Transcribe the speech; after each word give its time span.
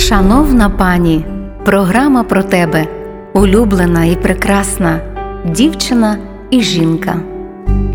Шановна 0.00 0.70
пані, 0.70 1.24
програма 1.64 2.22
про 2.22 2.42
тебе, 2.42 2.86
улюблена 3.34 4.04
і 4.04 4.16
прекрасна 4.16 5.00
дівчина 5.46 6.18
і 6.50 6.62
жінка. 6.62 7.16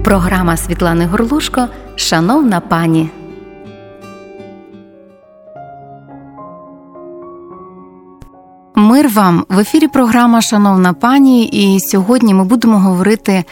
Програма 0.04 0.57
Світлани 0.57 1.05
Горлушко. 1.05 1.68
Шановна 1.96 2.60
пані. 2.60 3.10
Мир 8.76 9.10
вам 9.10 9.46
в 9.49 9.60
ефірі 9.60 9.87
програма 9.87 10.42
Шановна 10.42 10.94
пані. 10.94 11.46
І 11.46 11.79
сьогодні 11.79 12.33
ми 12.33 12.44
будемо 12.44 12.79
говорити, 12.79 13.44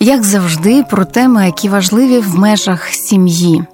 як 0.00 0.22
завжди, 0.22 0.84
про 0.90 1.04
теми, 1.04 1.46
які 1.46 1.68
важливі 1.68 2.18
в 2.18 2.38
межах 2.38 2.88
сім'ї. 2.88 3.64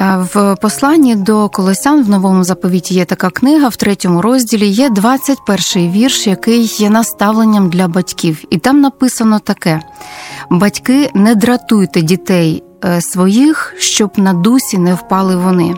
Е, 0.00 0.26
в 0.34 0.56
посланні 0.60 1.16
до 1.16 1.48
Колосян 1.48 2.04
в 2.04 2.08
новому 2.08 2.44
заповіті 2.44 2.94
є 2.94 3.04
така 3.04 3.30
книга 3.30 3.68
в 3.68 3.76
третьому 3.76 4.22
розділі. 4.22 4.68
Є 4.68 4.88
21-й 4.90 5.88
вірш, 5.88 6.26
який 6.26 6.64
є 6.64 6.90
наставленням 6.90 7.70
для 7.70 7.88
батьків, 7.88 8.44
і 8.50 8.58
там 8.58 8.80
написано 8.80 9.38
таке: 9.38 9.82
батьки, 10.50 11.10
не 11.14 11.34
дратуйте 11.34 12.02
дітей 12.02 12.62
своїх, 13.00 13.74
щоб 13.78 14.10
на 14.16 14.32
дусі 14.32 14.78
не 14.78 14.94
впали 14.94 15.36
вони. 15.36 15.74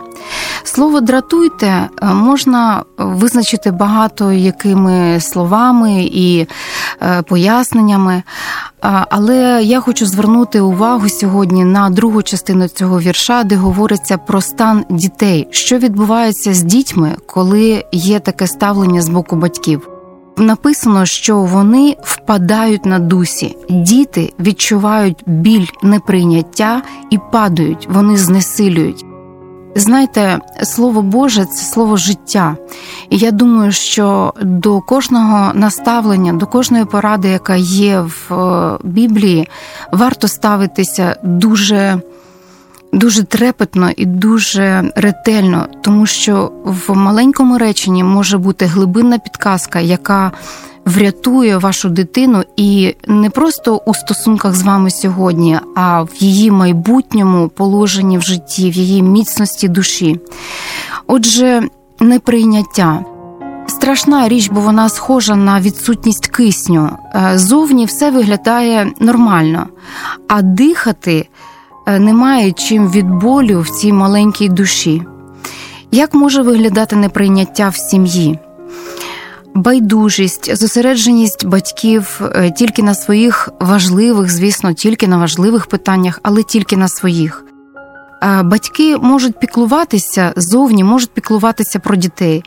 Слово 0.64 1.00
дратуйте 1.00 1.66
е, 1.66 2.06
можна 2.06 2.82
визначити 2.98 3.70
багато 3.70 4.32
якими 4.32 5.20
словами 5.20 6.02
і 6.02 6.46
е, 7.02 7.22
поясненнями. 7.22 8.22
Але 9.10 9.62
я 9.62 9.80
хочу 9.80 10.06
звернути 10.06 10.60
увагу 10.60 11.08
сьогодні 11.08 11.64
на 11.64 11.90
другу 11.90 12.22
частину 12.22 12.68
цього 12.68 13.00
вірша, 13.00 13.44
де 13.44 13.56
говориться 13.56 14.18
про 14.18 14.40
стан 14.40 14.84
дітей, 14.90 15.48
що 15.50 15.78
відбувається 15.78 16.54
з 16.54 16.62
дітьми, 16.62 17.16
коли 17.26 17.84
є 17.92 18.20
таке 18.20 18.46
ставлення 18.46 19.02
з 19.02 19.08
боку 19.08 19.36
батьків 19.36 19.95
написано, 20.36 21.06
що 21.06 21.38
вони 21.38 21.96
впадають 22.02 22.86
на 22.86 22.98
дусі, 22.98 23.56
діти 23.70 24.32
відчувають 24.40 25.22
біль 25.26 25.66
неприйняття 25.82 26.82
і 27.10 27.18
падають, 27.32 27.88
вони 27.90 28.16
знесилюють. 28.16 29.04
Знаєте, 29.76 30.38
слово 30.62 31.02
Боже 31.02 31.44
це 31.44 31.64
слово 31.64 31.96
життя. 31.96 32.56
І 33.10 33.18
я 33.18 33.30
думаю, 33.30 33.72
що 33.72 34.34
до 34.42 34.80
кожного 34.80 35.50
наставлення, 35.54 36.32
до 36.32 36.46
кожної 36.46 36.84
поради, 36.84 37.28
яка 37.28 37.56
є 37.56 38.00
в 38.00 38.34
е, 38.34 38.78
Біблії, 38.82 39.48
варто 39.92 40.28
ставитися 40.28 41.16
дуже 41.22 42.00
дуже 42.96 43.22
трепетно 43.22 43.90
і 43.96 44.06
дуже 44.06 44.92
ретельно, 44.96 45.68
тому 45.82 46.06
що 46.06 46.52
в 46.64 46.96
маленькому 46.96 47.58
реченні 47.58 48.04
може 48.04 48.38
бути 48.38 48.66
глибинна 48.66 49.18
підказка, 49.18 49.80
яка 49.80 50.32
врятує 50.84 51.56
вашу 51.56 51.88
дитину 51.88 52.42
і 52.56 52.94
не 53.06 53.30
просто 53.30 53.76
у 53.86 53.94
стосунках 53.94 54.54
з 54.54 54.62
вами 54.62 54.90
сьогодні, 54.90 55.58
а 55.76 56.02
в 56.02 56.10
її 56.18 56.50
майбутньому 56.50 57.48
положенні 57.48 58.18
в 58.18 58.22
житті, 58.22 58.70
в 58.70 58.74
її 58.74 59.02
міцності 59.02 59.68
душі. 59.68 60.20
Отже, 61.06 61.62
неприйняття. 62.00 63.04
Страшна 63.66 64.28
річ, 64.28 64.50
бо 64.52 64.60
вона 64.60 64.88
схожа 64.88 65.36
на 65.36 65.60
відсутність 65.60 66.26
кисню. 66.26 66.90
Е, 67.14 67.38
зовні 67.38 67.84
все 67.84 68.10
виглядає 68.10 68.92
нормально, 69.00 69.66
а 70.28 70.42
дихати 70.42 71.28
немає 71.86 72.52
чим 72.52 72.90
від 72.90 73.06
болю 73.06 73.60
в 73.60 73.70
цій 73.70 73.92
маленькій 73.92 74.48
душі. 74.48 75.02
Як 75.92 76.14
може 76.14 76.42
виглядати 76.42 76.96
неприйняття 76.96 77.68
в 77.68 77.76
сім'ї? 77.76 78.38
Байдужість, 79.54 80.56
зосередженість 80.56 81.46
батьків 81.46 82.20
е, 82.22 82.50
тільки 82.50 82.82
на 82.82 82.94
своїх 82.94 83.48
важливих, 83.60 84.30
звісно, 84.30 84.72
тільки 84.72 85.08
на 85.08 85.18
важливих 85.18 85.66
питаннях, 85.66 86.20
але 86.22 86.42
тільки 86.42 86.76
на 86.76 86.88
своїх. 86.88 87.44
Е, 88.22 88.42
батьки 88.42 88.96
можуть 88.96 89.40
піклуватися 89.40 90.32
зовні, 90.36 90.84
можуть 90.84 91.10
піклуватися 91.10 91.78
про 91.78 91.96
дітей, 91.96 92.44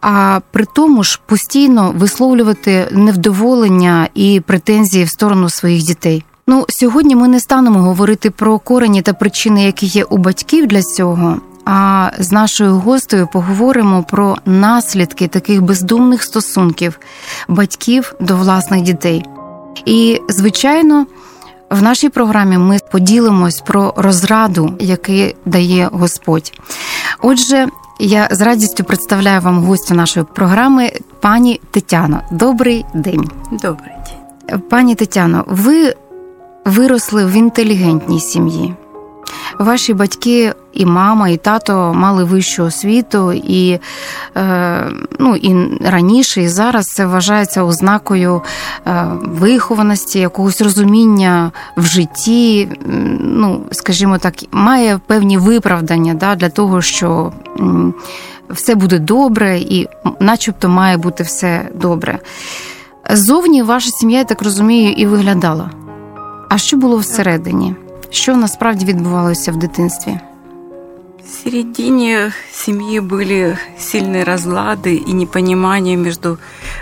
а 0.00 0.40
при 0.52 0.64
тому 0.74 1.02
ж 1.02 1.20
постійно 1.26 1.92
висловлювати 1.96 2.88
невдоволення 2.92 4.08
і 4.14 4.40
претензії 4.40 5.04
в 5.04 5.08
сторону 5.08 5.50
своїх 5.50 5.82
дітей. 5.82 6.24
Ну, 6.48 6.64
сьогодні 6.68 7.16
ми 7.16 7.28
не 7.28 7.40
станемо 7.40 7.80
говорити 7.80 8.30
про 8.30 8.58
корені 8.58 9.02
та 9.02 9.12
причини, 9.12 9.64
які 9.64 9.86
є 9.86 10.04
у 10.04 10.16
батьків 10.18 10.66
для 10.66 10.82
цього. 10.82 11.36
А 11.64 12.10
з 12.18 12.32
нашою 12.32 12.78
гостею 12.78 13.28
поговоримо 13.32 14.02
про 14.10 14.36
наслідки 14.44 15.28
таких 15.28 15.62
бездумних 15.62 16.22
стосунків 16.22 17.00
батьків 17.48 18.14
до 18.20 18.36
власних 18.36 18.82
дітей. 18.82 19.24
І, 19.84 20.20
звичайно, 20.28 21.06
в 21.70 21.82
нашій 21.82 22.08
програмі 22.08 22.58
ми 22.58 22.78
поділимось 22.92 23.60
про 23.60 23.94
розраду, 23.96 24.74
який 24.78 25.36
дає 25.44 25.88
Господь. 25.92 26.52
Отже, 27.22 27.68
я 28.00 28.28
з 28.30 28.40
радістю 28.40 28.84
представляю 28.84 29.40
вам 29.40 29.64
гостю 29.64 29.94
нашої 29.94 30.26
програми, 30.34 30.92
пані 31.20 31.60
Тетяно. 31.70 32.20
Добрий 32.30 32.84
день. 32.94 33.30
Добрий 33.52 33.92
день. 34.06 34.60
Пані 34.60 34.94
Тетяно, 34.94 35.44
ви 35.48 35.94
виросли 36.66 37.26
в 37.26 37.32
інтелігентній 37.32 38.20
сім'ї. 38.20 38.74
Ваші 39.58 39.94
батьки, 39.94 40.54
і 40.72 40.86
мама, 40.86 41.28
і 41.28 41.36
тато 41.36 41.92
мали 41.94 42.24
вищу 42.24 42.64
освіту, 42.64 43.32
і 43.32 43.80
е, 44.36 44.90
ну, 45.18 45.36
і 45.36 45.78
раніше, 45.84 46.42
і 46.42 46.48
зараз 46.48 46.86
це 46.86 47.06
вважається 47.06 47.64
ознакою 47.64 48.42
е, 48.86 49.06
вихованості, 49.22 50.18
якогось 50.18 50.60
розуміння 50.60 51.52
в 51.76 51.84
житті. 51.84 52.68
Ну, 53.20 53.62
скажімо 53.70 54.18
так, 54.18 54.34
має 54.52 55.00
певні 55.06 55.38
виправдання 55.38 56.14
да, 56.14 56.34
для 56.34 56.48
того, 56.48 56.82
що 56.82 57.32
все 58.50 58.74
буде 58.74 58.98
добре, 58.98 59.58
і, 59.58 59.88
начебто, 60.20 60.68
має 60.68 60.96
бути 60.96 61.22
все 61.22 61.68
добре. 61.74 62.18
Зовні 63.10 63.62
ваша 63.62 63.90
сім'я, 63.90 64.18
я 64.18 64.24
так 64.24 64.42
розумію, 64.42 64.92
і 64.92 65.06
виглядала. 65.06 65.70
А 66.49 66.57
що 66.57 66.77
було 66.77 66.97
всередині? 66.97 67.75
Що 68.09 68.35
насправді 68.35 68.85
відбувалося 68.85 69.51
в 69.51 69.57
дитинстві? 69.57 70.19
В 71.23 71.43
середине 71.43 72.33
семьи 72.51 72.99
были 72.99 73.57
сильные 73.77 74.23
разлады 74.23 74.95
и 74.95 75.13
непонимание 75.13 75.95
между 75.95 76.37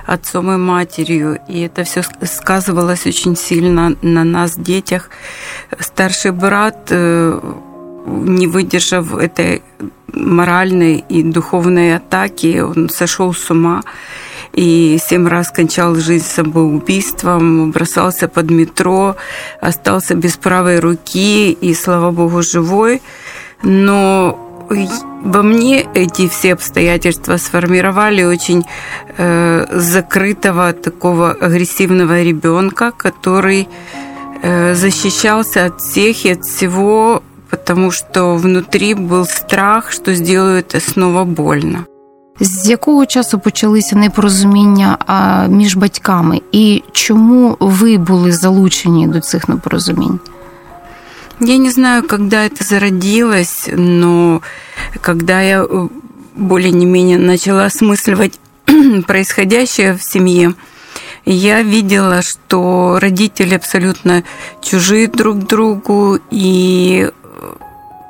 отцом 0.07 0.51
и 0.51 0.57
матерью. 0.57 1.39
И 1.49 1.59
это 1.59 1.83
все 1.83 2.03
сказывалось 2.23 3.05
очень 3.05 3.35
сильно 3.35 3.95
на 4.01 4.23
нас, 4.23 4.55
детях. 4.55 5.09
Старший 5.79 6.31
брат, 6.31 6.91
э, 6.91 7.39
не 8.07 8.47
выдержав 8.47 9.13
этой 9.17 9.61
моральной 10.13 11.03
и 11.09 11.23
духовной 11.23 11.95
атаки, 11.95 12.61
он 12.61 12.89
сошел 12.89 13.33
с 13.33 13.51
ума 13.51 13.83
и 14.54 14.98
семь 15.04 15.26
раз 15.26 15.50
кончал 15.50 15.96
жизнь 15.96 16.24
самоубийством, 16.24 17.70
бросался 17.72 18.28
под 18.28 18.50
метро, 18.50 19.16
остался 19.60 20.14
без 20.14 20.36
правой 20.36 20.80
руки 20.80 21.52
и, 21.52 21.74
слава 21.74 22.10
богу, 22.10 22.42
живой. 22.42 23.02
Но 23.62 24.38
во 25.22 25.42
мне 25.42 25.86
эти 25.94 26.28
все 26.28 26.52
обстоятельства 26.52 27.36
сформировали 27.36 28.22
очень 28.24 28.64
э, 29.16 29.66
закрытого 29.70 30.72
такого 30.72 31.32
агрессивного 31.32 32.22
ребенка, 32.22 32.92
который 32.92 33.68
э, 34.42 34.74
защищался 34.74 35.66
от 35.66 35.80
всех 35.80 36.24
и 36.24 36.30
от 36.30 36.44
всего, 36.44 37.22
потому 37.50 37.90
что 37.90 38.36
внутри 38.36 38.94
был 38.94 39.26
страх, 39.26 39.90
что 39.90 40.14
сделают 40.14 40.74
снова 40.78 41.24
больно. 41.24 41.86
З 42.39 42.69
якого 42.69 43.05
часу 43.05 43.39
почалися 43.39 43.95
непорозуміння 43.95 44.97
між 45.49 45.75
батьками, 45.75 46.41
і 46.51 46.83
чому 46.91 47.57
ви 47.59 47.97
були 47.97 48.31
залучені 48.31 49.07
до 49.07 49.19
цих 49.19 49.49
непорозумінь? 49.49 50.19
Я 51.41 51.57
не 51.57 51.71
знаю, 51.71 52.03
когда 52.03 52.43
это 52.43 52.63
зародилось, 52.65 53.69
но 53.73 54.41
когда 54.99 55.41
я 55.41 55.63
э, 55.63 55.89
более 56.35 56.71
не 56.71 56.85
менее 56.85 57.17
начала 57.17 57.65
осмысливать 57.65 58.39
происходящее 59.07 59.93
в 59.93 60.01
семье, 60.01 60.53
я 61.25 61.63
видела, 61.63 62.21
что 62.21 62.99
родители 62.99 63.55
абсолютно 63.55 64.23
чужие 64.61 65.07
друг 65.07 65.37
другу, 65.37 66.19
и 66.29 67.09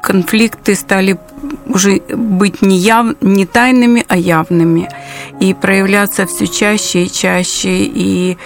конфликты 0.04 0.74
стали 0.74 1.18
уже 1.66 2.00
быть 2.14 2.62
не, 2.62 2.76
яв, 2.76 3.06
не 3.20 3.46
тайными, 3.46 4.04
а 4.08 4.16
явными. 4.16 4.88
И 5.40 5.54
проявляться 5.54 6.26
все 6.26 6.46
чаще 6.46 7.04
и 7.04 7.12
чаще. 7.12 7.84
И 7.84 8.36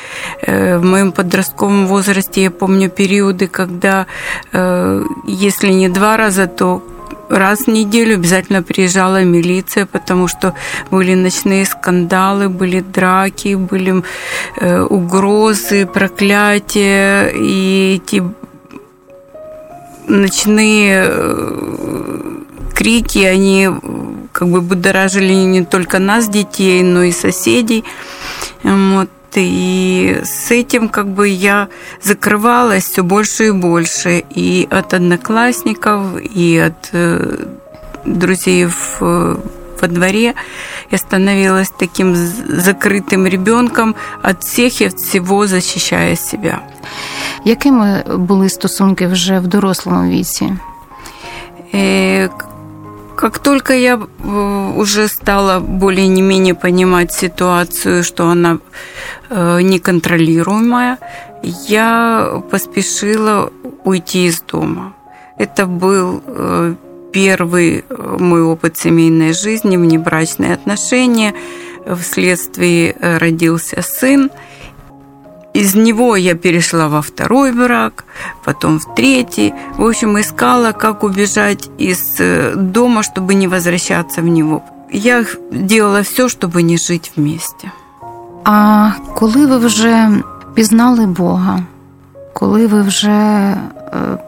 э, 0.47 0.79
в 0.79 0.85
моем 0.85 1.13
подростковом 1.13 1.87
возрасте 1.87 2.43
я 2.43 2.51
помню 2.51 2.89
периоды, 2.91 3.49
когда, 3.49 4.07
э, 4.53 5.03
если 5.27 5.73
не 5.73 5.89
два 5.89 6.17
раза, 6.17 6.47
то 6.47 6.83
раз 7.29 7.67
в 7.67 7.69
неделю 7.69 8.15
обязательно 8.15 8.63
приезжала 8.63 9.25
милиция, 9.25 9.87
потому 9.87 10.29
что 10.29 10.55
были 10.91 11.15
ночные 11.15 11.67
скандалы, 11.67 12.49
были 12.49 12.81
драки, 12.81 13.57
были 13.57 14.03
э, 14.61 14.83
угрозы, 14.83 15.87
проклятия, 15.87 17.29
и 17.35 17.97
эти 17.97 18.23
ночные 20.09 21.05
э, 21.09 22.09
крики, 22.75 23.19
они 23.19 23.69
как 24.33 24.49
бы 24.49 24.61
будоражили 24.61 25.33
не 25.33 25.65
только 25.65 25.99
нас, 25.99 26.29
детей, 26.29 26.83
но 26.83 27.03
и 27.03 27.13
соседей. 27.13 27.85
Вот. 28.63 29.11
И 29.35 30.21
с 30.25 30.51
этим 30.51 30.89
как 30.89 31.09
бы 31.09 31.29
я 31.29 31.69
закрывалась 32.03 32.85
все 32.85 33.03
больше 33.03 33.49
и 33.49 33.51
больше 33.51 34.25
и 34.31 34.67
от 34.71 34.95
одноклассников, 34.95 36.19
и 36.21 36.57
от 36.59 36.89
э, 36.93 37.45
друзей 38.05 38.67
в, 38.67 39.01
во 39.01 39.89
дворе. 39.89 40.35
Я 40.91 40.99
становилась 40.99 41.71
таким 41.79 42.15
закрытым 42.15 43.27
ребенком 43.27 43.95
от 44.23 44.43
всех 44.43 44.81
и 44.81 44.87
от 44.87 44.99
всего 44.99 45.47
защищая 45.47 46.17
себя. 46.17 46.63
Якими 47.45 48.05
були 48.17 48.49
стосунки 48.49 49.07
вже 49.07 49.39
в 49.39 49.47
дорослому 49.47 50.11
віці? 50.11 50.53
Э, 51.75 52.29
как 53.19 53.39
только 53.41 53.73
я 53.75 53.97
э, 53.97 54.73
уже 54.77 55.09
стала 55.09 55.59
более-не 55.59 56.23
менее 56.23 56.55
понимать 56.55 57.13
ситуацию, 57.13 58.05
что 58.05 58.29
она 58.29 58.59
э, 59.31 59.61
неконтролируемая, 59.61 60.99
я 61.69 62.43
поспешила 62.51 63.51
уйти 63.85 64.27
из 64.27 64.41
дома. 64.53 64.93
Это 65.37 65.67
был 65.67 66.23
э, 66.27 66.75
первый 67.13 67.85
мой 68.19 68.43
опыт 68.43 68.77
семейной 68.77 69.33
жизни, 69.33 69.77
внебрачные 69.77 70.55
отношения. 70.55 71.35
Вследствие 72.01 72.95
родился 73.01 73.83
сын– 73.83 74.31
из 75.58 75.76
него 75.76 76.16
я 76.16 76.36
перешла 76.36 76.88
во 76.88 77.02
второй 77.02 77.52
брак, 77.52 78.06
потом 78.44 78.80
в 78.80 78.96
третий. 78.96 79.54
В 79.78 79.84
общем, 79.84 80.18
искала, 80.20 80.72
как 80.72 81.04
убежать 81.04 81.70
из 81.78 82.20
э, 82.20 82.56
дома, 82.56 83.04
чтобы 83.04 83.36
не 83.36 83.48
возвращаться 83.48 84.22
в 84.22 84.28
него. 84.28 84.64
Я 84.92 85.26
делала 85.52 86.02
все, 86.02 86.28
чтобы 86.28 86.64
не 86.64 86.78
жить 86.78 87.12
вместе. 87.16 87.72
А 88.46 88.92
коли 89.16 89.46
ви 89.46 89.58
вже 89.58 90.10
пізнали 90.54 91.06
Бога, 91.06 91.60
коли 92.34 92.68
ви 92.68 92.82
вже 92.82 93.10
е, 93.10 93.58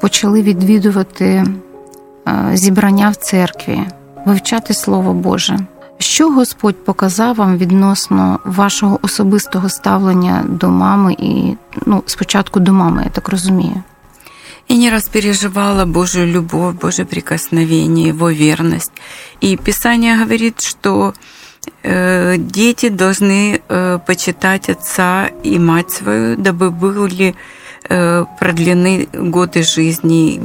почали 0.01 0.41
відвідувати 0.41 1.25
е, 1.25 2.51
зібрання 2.53 3.09
в 3.09 3.15
церкві, 3.15 3.79
вивчати 4.25 4.73
Слово 4.73 5.13
Боже? 5.13 5.59
Що 5.99 6.31
Господь 6.31 6.85
показав 6.85 7.35
вам 7.35 7.57
відносно 7.57 8.39
вашого 8.45 8.99
особистого 9.01 9.69
ставлення 9.69 10.43
до 10.47 10.69
мами 10.69 11.13
і 11.19 11.55
ну, 11.85 12.03
спочатку 12.05 12.59
до 12.59 12.73
мами, 12.73 13.01
я 13.03 13.09
так 13.09 13.29
розумію? 13.29 13.83
И 14.67 14.77
не 14.77 14.89
раз 14.89 15.09
переживала 15.09 15.85
Божью 15.85 16.25
любовь, 16.25 16.75
Божье 16.75 17.05
прикосновение, 17.05 18.09
Его 18.09 18.31
верность. 18.31 18.91
И 19.39 19.57
Писание 19.57 20.17
говорит, 20.17 20.61
что 20.61 21.13
э, 21.83 22.37
дети 22.37 22.89
должны 22.89 23.61
э, 23.67 23.99
почитать 24.07 24.69
отца 24.69 25.27
и 25.43 25.59
мать 25.59 25.91
свою, 25.91 26.35
дабы 26.37 26.71
были 26.71 27.35
э, 27.89 28.25
продлены 28.39 29.07
годы 29.13 29.61
жизни. 29.61 30.41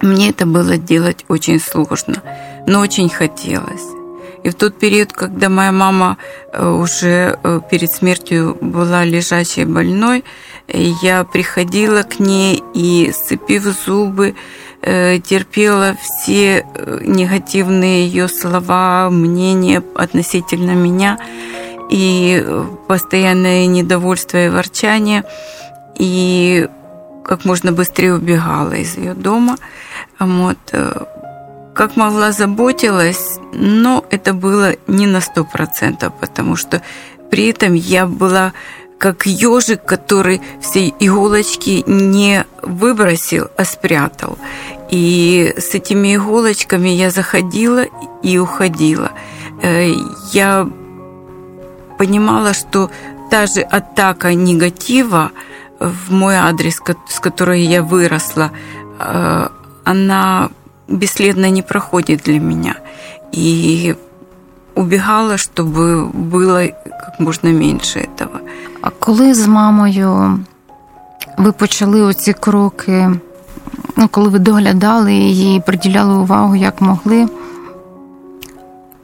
Мне 0.00 0.30
это 0.30 0.46
было 0.46 0.76
делать 0.76 1.24
очень 1.28 1.58
сложно, 1.58 2.22
но 2.68 2.80
очень 2.80 3.08
хотелось. 3.08 3.99
И 4.43 4.49
в 4.49 4.55
тот 4.55 4.79
период, 4.79 5.13
когда 5.13 5.49
моя 5.49 5.71
мама 5.71 6.17
э, 6.51 6.67
уже 6.67 7.37
э, 7.43 7.59
перед 7.69 7.91
смертью 7.91 8.57
была 8.59 9.05
лежачей 9.05 9.65
больной, 9.65 10.23
я 10.67 11.23
приходила 11.23 12.03
к 12.03 12.19
ней 12.19 12.63
и, 12.73 13.11
сцепив 13.13 13.63
зубы, 13.85 14.35
э, 14.81 15.19
терпела 15.19 15.95
все 16.01 16.65
негативные 17.01 18.07
ее 18.07 18.27
слова, 18.27 19.09
мнения 19.11 19.83
относительно 19.95 20.71
меня 20.71 21.19
и 21.89 22.43
постоянное 22.87 23.67
недовольство 23.67 24.37
и 24.43 24.49
ворчание, 24.49 25.23
и 25.99 26.67
как 27.25 27.45
можно 27.45 27.73
быстрее 27.73 28.15
убегала 28.15 28.73
из 28.73 28.97
ее 28.97 29.13
дома. 29.13 29.57
Вот 30.19 30.57
как 31.73 31.95
могла 31.95 32.31
заботилась, 32.31 33.39
но 33.53 34.03
это 34.09 34.33
было 34.33 34.75
не 34.87 35.07
на 35.07 35.21
сто 35.21 35.43
процентов, 35.43 36.13
потому 36.19 36.55
что 36.55 36.81
при 37.29 37.47
этом 37.49 37.73
я 37.73 38.05
была 38.05 38.53
как 38.97 39.25
ежик, 39.25 39.83
который 39.83 40.41
все 40.61 40.93
иголочки 40.99 41.83
не 41.87 42.45
выбросил, 42.61 43.49
а 43.57 43.65
спрятал. 43.65 44.37
И 44.91 45.53
с 45.57 45.73
этими 45.73 46.15
иголочками 46.15 46.89
я 46.89 47.09
заходила 47.09 47.85
и 48.21 48.37
уходила. 48.37 49.11
Э, 49.63 49.91
я 50.33 50.69
понимала, 51.97 52.53
что 52.53 52.91
та 53.31 53.47
же 53.47 53.61
атака 53.61 54.35
негатива 54.35 55.31
в 55.79 56.11
мой 56.11 56.35
адрес, 56.35 56.79
с 57.09 57.19
которой 57.19 57.63
я 57.63 57.81
выросла, 57.81 58.51
э, 58.99 59.47
она 59.83 60.49
бесследно 60.90 61.50
не 61.50 61.62
проходит 61.62 62.22
для 62.24 62.40
меня. 62.40 62.76
И 63.32 63.96
убегала, 64.74 65.36
чтобы 65.36 66.06
было 66.06 66.68
как 66.84 67.20
можна 67.20 67.48
менше 67.48 67.98
этого. 68.00 68.40
А 68.80 68.90
коли 68.90 69.34
з 69.34 69.46
мамою 69.46 70.38
ви 71.38 71.52
почали 71.52 72.02
оці 72.02 72.32
кроки, 72.32 73.10
ну, 73.96 74.08
коли 74.08 74.28
ви 74.28 74.38
доглядали 74.38 75.14
її, 75.14 75.60
приділяли 75.60 76.14
увагу, 76.14 76.56
як 76.56 76.80
могли, 76.80 77.28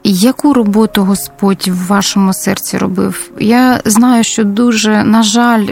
яку 0.03 0.53
роботу 0.53 1.03
Господь 1.03 1.67
в 1.67 1.87
вашому 1.87 2.33
серці 2.33 2.77
робив? 2.77 3.31
Я 3.39 3.81
знаю, 3.85 4.23
що 4.23 4.43
дуже, 4.43 5.03
на 5.03 5.23
жаль, 5.23 5.67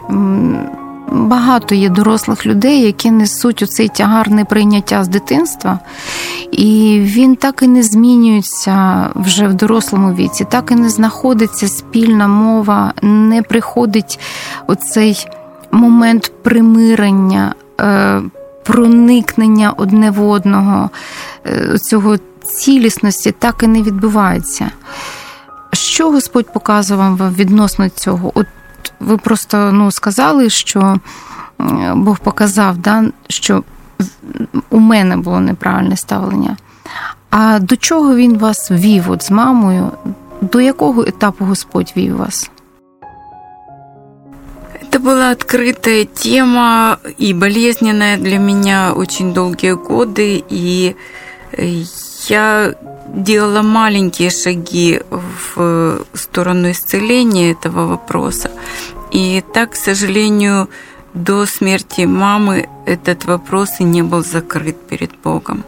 багато 1.12 1.75
є 1.75 1.88
дорослих 1.88 2.47
людей, 2.47 2.82
які 2.82 3.11
несуть 3.11 3.62
оцей 3.62 3.88
тягар 3.88 4.31
неприйняття 4.31 5.05
з 5.05 5.08
дитинства, 5.08 5.79
і 6.53 7.00
він 7.03 7.37
так 7.37 7.62
і 7.62 7.69
не 7.69 7.82
змінюється 7.82 9.06
вже 9.14 9.49
в 9.49 9.55
дорослому 9.55 10.14
віці, 10.14 10.47
так 10.50 10.70
і 10.70 10.75
не 10.75 10.88
знаходиться 10.88 11.69
спільна 11.69 12.28
мова, 12.28 12.92
не 13.02 13.42
приходить 13.42 14.21
оцей 14.66 15.26
момент 15.71 16.33
примирення, 16.42 17.54
е, 17.81 18.23
проникнення 18.64 19.71
одне 19.76 20.11
в 20.11 20.28
одного, 20.28 20.90
е, 21.47 21.78
цього 21.78 22.16
цілісності 22.45 23.33
так 23.33 23.62
і 23.62 23.66
не 23.66 23.83
відбувається. 23.83 24.71
Що 25.73 26.11
Господь 26.11 26.52
показував 26.52 27.16
вам 27.16 27.35
відносно 27.35 27.88
цього? 27.88 28.33
От 28.35 28.47
ви 29.00 29.18
просто 29.18 29.72
ну, 29.72 29.91
сказали, 29.91 30.50
що 30.50 31.00
Бог 31.96 32.20
показав, 32.20 32.77
да, 32.77 33.03
що 33.27 33.63
у 34.70 34.80
мене 34.80 35.18
було 35.18 35.39
неправильне 35.39 35.98
ставлення. 35.98 36.58
А 37.30 37.60
до 37.60 37.75
чого 37.75 38.15
він 38.15 38.38
вас 38.38 38.72
вів 38.72 39.12
от 39.12 39.24
з 39.24 39.32
мамою? 39.32 39.91
До 40.41 40.62
якого 40.62 41.01
етапу 41.01 41.46
Господь 41.46 41.94
вів 41.98 42.18
вас? 42.18 42.51
Это 44.82 45.00
была 45.00 45.32
открытая 45.32 46.06
тема 46.06 46.98
и 47.18 47.34
болезненная 47.34 48.18
для 48.18 48.39
меня 48.39 48.91
очень 48.94 49.32
долгие 49.32 49.72
годы, 49.74 50.44
и 50.51 50.96
я 52.30 52.75
делала 53.09 53.62
маленькие 53.62 54.30
шаги 54.30 55.00
в 55.11 56.04
сторону 56.14 56.71
исцеления 56.71 57.52
этого 57.52 57.87
вопроса. 57.87 58.50
И 59.12 59.42
так, 59.54 59.73
к 59.73 59.76
сожалению, 59.76 60.68
до 61.14 61.47
смерти 61.47 62.02
мамы 62.02 62.68
этот 62.85 63.25
вопрос 63.25 63.80
и 63.80 63.85
не 63.85 64.02
был 64.02 64.23
закрыт 64.25 64.76
перед 64.88 65.16
Богом. 65.25 65.64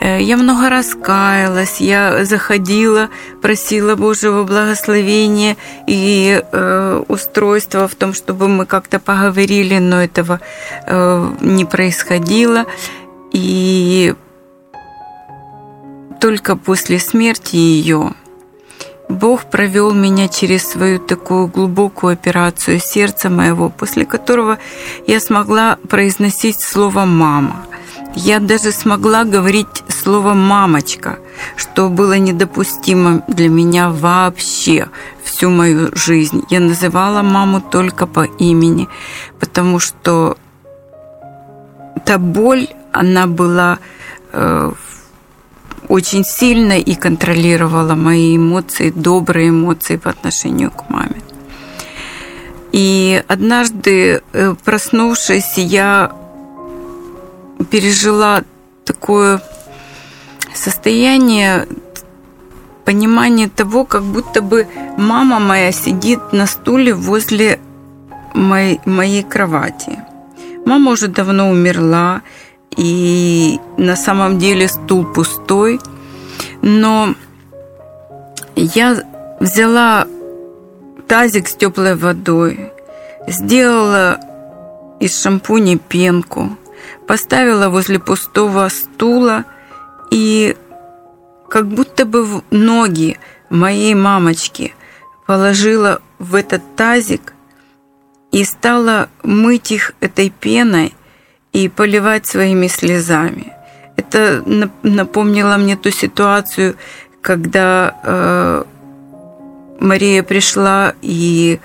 Э, 0.00 0.20
я 0.20 0.36
много 0.36 0.68
раскаялась, 0.70 1.80
я 1.80 2.24
заходила, 2.24 3.08
просила 3.42 3.96
Божьего 3.96 4.44
благословения 4.44 5.56
и 5.86 6.42
э, 6.52 7.02
устройства 7.08 7.86
в 7.88 7.94
том, 7.94 8.14
чтобы 8.14 8.48
мы 8.48 8.66
как-то 8.66 8.98
поговорили, 8.98 9.78
но 9.78 10.02
этого 10.02 10.40
э, 10.86 11.30
не 11.40 11.64
происходило. 11.64 12.66
И 13.32 14.14
только 16.20 16.56
после 16.56 16.98
смерти 16.98 17.56
ее 17.56 18.12
Бог 19.08 19.44
провел 19.44 19.94
меня 19.94 20.28
через 20.28 20.68
свою 20.68 20.98
такую 20.98 21.46
глубокую 21.46 22.12
операцию 22.12 22.80
сердца 22.80 23.30
моего, 23.30 23.70
после 23.70 24.04
которого 24.04 24.58
я 25.06 25.20
смогла 25.20 25.78
произносить 25.88 26.60
слово 26.60 27.04
«мама». 27.04 27.66
Я 28.14 28.40
даже 28.40 28.72
смогла 28.72 29.24
говорить 29.24 29.84
слово 29.88 30.32
«мамочка», 30.32 31.18
что 31.54 31.88
было 31.88 32.18
недопустимо 32.18 33.22
для 33.28 33.48
меня 33.48 33.90
вообще 33.90 34.88
всю 35.22 35.50
мою 35.50 35.94
жизнь. 35.94 36.42
Я 36.50 36.60
называла 36.60 37.22
маму 37.22 37.60
только 37.60 38.06
по 38.06 38.24
имени, 38.38 38.88
потому 39.38 39.78
что 39.78 40.36
та 42.06 42.18
боль, 42.18 42.68
она 42.92 43.26
была 43.26 43.78
э, 44.32 44.72
очень 45.88 46.24
сильной 46.24 46.80
и 46.80 46.94
контролировала 46.94 47.94
мои 47.94 48.36
эмоции, 48.36 48.90
добрые 48.90 49.50
эмоции 49.50 49.96
по 49.96 50.10
отношению 50.10 50.70
к 50.70 50.88
маме. 50.90 51.22
И 52.72 53.22
однажды, 53.28 54.22
э, 54.32 54.54
проснувшись, 54.64 55.56
я 55.56 56.12
пережила 57.70 58.42
такое 58.84 59.40
состояние 60.54 61.66
понимания 62.84 63.48
того, 63.48 63.84
как 63.84 64.02
будто 64.02 64.42
бы 64.42 64.66
мама 64.96 65.40
моя 65.40 65.72
сидит 65.72 66.32
на 66.32 66.46
стуле 66.46 66.94
возле 66.94 67.58
моей, 68.34 68.80
моей 68.84 69.22
кровати. 69.22 69.98
Мама 70.64 70.92
уже 70.92 71.08
давно 71.08 71.50
умерла, 71.50 72.22
и 72.76 73.58
на 73.76 73.96
самом 73.96 74.38
деле 74.38 74.68
стул 74.68 75.04
пустой, 75.04 75.80
но 76.62 77.14
я 78.54 79.02
взяла 79.40 80.06
тазик 81.08 81.48
с 81.48 81.54
теплой 81.54 81.94
водой, 81.94 82.72
сделала 83.26 84.20
из 85.00 85.20
шампуня 85.20 85.78
пенку, 85.78 86.56
поставила 87.06 87.68
возле 87.68 87.98
пустого 87.98 88.68
стула 88.68 89.44
и 90.10 90.56
как 91.48 91.68
будто 91.68 92.04
бы 92.04 92.24
в 92.24 92.42
ноги 92.50 93.18
моей 93.48 93.94
мамочки 93.94 94.74
положила 95.26 96.00
в 96.18 96.34
этот 96.34 96.62
тазик 96.76 97.34
и 98.32 98.44
стала 98.44 99.08
мыть 99.22 99.72
их 99.72 99.92
этой 100.00 100.30
пеной 100.30 100.94
и 101.56 101.68
поливать 101.68 102.26
своими 102.26 102.68
слезами. 102.68 103.52
Это 103.96 104.42
напомнило 104.82 105.56
мне 105.56 105.76
ту 105.76 105.90
ситуацию, 105.90 106.76
когда 107.22 107.94
э, 108.02 108.64
Мария 109.80 110.22
пришла 110.22 110.92
и 111.00 111.58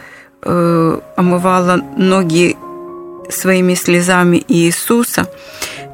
э, 0.43 0.99
омывала 1.17 1.81
ноги 1.97 2.55
своими 3.29 3.73
слезами 3.75 4.41
Иисуса, 4.47 5.27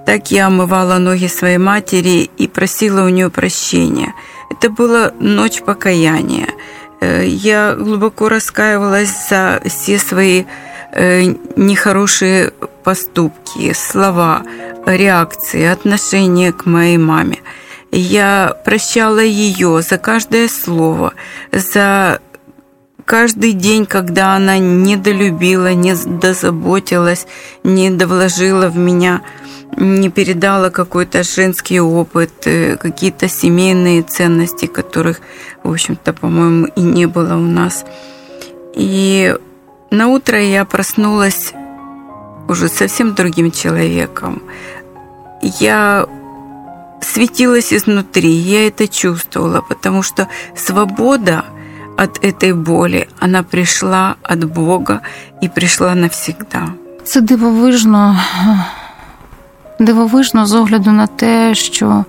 так 0.06 0.30
я 0.32 0.46
омывала 0.46 1.00
ноги 1.00 1.28
своей 1.28 1.58
матери 1.58 2.30
и 2.38 2.48
просила 2.48 3.04
у 3.04 3.10
нее 3.10 3.32
прощения. 3.32 4.14
Это 4.52 4.70
была 4.70 5.12
ночь 5.20 5.64
покаяния. 5.64 6.50
Э, 7.02 7.26
я 7.26 7.74
глубоко 7.74 8.30
раскаивалась 8.30 9.30
за 9.30 9.60
все 9.66 9.98
свои 9.98 10.44
нехорошие 11.56 12.52
поступки, 12.84 13.74
слова, 13.74 14.44
реакции, 14.86 15.66
отношения 15.66 16.52
к 16.52 16.66
моей 16.66 16.98
маме. 16.98 17.40
Я 17.92 18.56
прощала 18.66 19.20
ее 19.20 19.82
за 19.82 19.98
каждое 19.98 20.48
слово, 20.48 21.14
за 21.52 22.20
каждый 23.06 23.54
день, 23.54 23.86
когда 23.86 24.36
она 24.36 24.58
недолюбила, 24.58 25.74
не 25.74 25.96
дозаботилась, 25.96 27.26
не 27.64 27.90
довложила 27.90 28.68
в 28.68 28.78
меня, 28.78 29.22
не 29.78 30.10
передала 30.10 30.70
какой-то 30.70 31.24
женский 31.24 31.80
опыт, 31.80 32.32
э, 32.46 32.76
какие-то 32.76 33.30
семейные 33.30 34.02
ценности, 34.04 34.66
которых, 34.66 35.22
в 35.64 35.72
общем-то, 35.72 36.14
по-моему, 36.14 36.68
и 36.76 36.82
не 36.82 37.06
было 37.06 37.36
у 37.36 37.48
нас. 37.48 37.86
И 38.76 39.36
на 39.92 40.08
утро 40.08 40.42
я 40.42 40.66
проснулась 40.66 41.54
уже 42.48 42.70
совсем 42.70 43.14
другим 43.14 43.52
человеком. 43.52 44.42
Я 45.42 46.08
светилась 47.02 47.74
изнутри, 47.74 48.30
я 48.30 48.68
это 48.68 48.88
чувствовала, 48.88 49.62
потому 49.62 50.04
что 50.04 50.28
свобода 50.56 51.46
от 51.98 52.24
этой 52.24 52.54
боли, 52.54 53.10
она 53.20 53.44
пришла 53.44 54.16
от 54.24 54.44
Бога 54.44 55.02
и 55.42 55.50
пришла 55.50 55.96
навсегда. 55.96 56.70
Це 57.04 57.22
дивовижно, 57.22 58.20
дивовижно 59.80 60.46
з 60.46 60.54
огляду 60.54 60.92
на 60.92 61.08
те, 61.08 61.56
що 61.56 62.06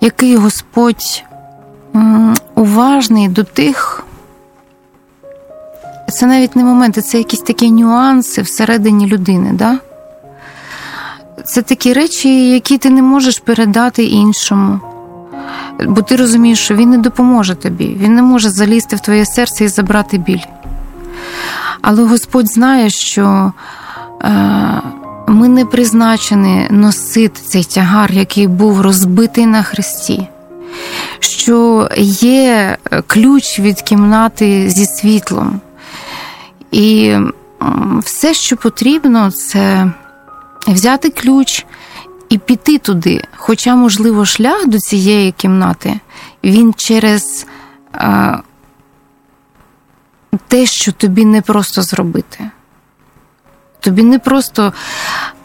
який 0.00 0.36
Господь 0.36 1.24
уважний 2.54 3.28
до 3.28 3.44
тих, 3.44 4.04
це 6.08 6.26
навіть 6.26 6.56
не 6.56 6.64
моменти, 6.64 7.02
це 7.02 7.18
якісь 7.18 7.40
такі 7.40 7.70
нюанси 7.70 8.42
всередині 8.42 9.06
людини. 9.06 9.50
Да? 9.52 9.78
Це 11.44 11.62
такі 11.62 11.92
речі, 11.92 12.50
які 12.50 12.78
ти 12.78 12.90
не 12.90 13.02
можеш 13.02 13.38
передати 13.38 14.04
іншому. 14.04 14.80
Бо 15.84 16.02
ти 16.02 16.16
розумієш, 16.16 16.58
що 16.58 16.74
він 16.74 16.90
не 16.90 16.98
допоможе 16.98 17.54
тобі, 17.54 17.96
він 18.00 18.14
не 18.14 18.22
може 18.22 18.50
залізти 18.50 18.96
в 18.96 19.00
твоє 19.00 19.26
серце 19.26 19.64
і 19.64 19.68
забрати 19.68 20.18
біль. 20.18 20.42
Але 21.82 22.04
Господь 22.04 22.48
знає, 22.48 22.90
що 22.90 23.52
е, 24.22 24.32
ми 25.26 25.48
не 25.48 25.64
призначені 25.64 26.66
носити 26.70 27.40
цей 27.46 27.64
тягар, 27.64 28.12
який 28.12 28.46
був 28.46 28.80
розбитий 28.80 29.46
на 29.46 29.62
хресті, 29.62 30.28
що 31.18 31.88
є 31.98 32.76
ключ 33.06 33.60
від 33.60 33.80
кімнати 33.82 34.70
зі 34.70 34.86
світлом. 34.86 35.60
І 36.70 37.16
все, 37.98 38.34
що 38.34 38.56
потрібно, 38.56 39.30
це 39.30 39.92
взяти 40.66 41.10
ключ 41.10 41.66
і 42.28 42.38
піти 42.38 42.78
туди. 42.78 43.22
Хоча, 43.36 43.76
можливо, 43.76 44.24
шлях 44.24 44.66
до 44.66 44.78
цієї 44.78 45.32
кімнати, 45.32 46.00
він 46.44 46.74
через 46.76 47.46
а, 47.92 48.38
те, 50.48 50.66
що 50.66 50.92
тобі 50.92 51.24
не 51.24 51.42
просто 51.42 51.82
зробити. 51.82 52.50
Тобі 53.80 54.02
не 54.02 54.18
просто. 54.18 54.72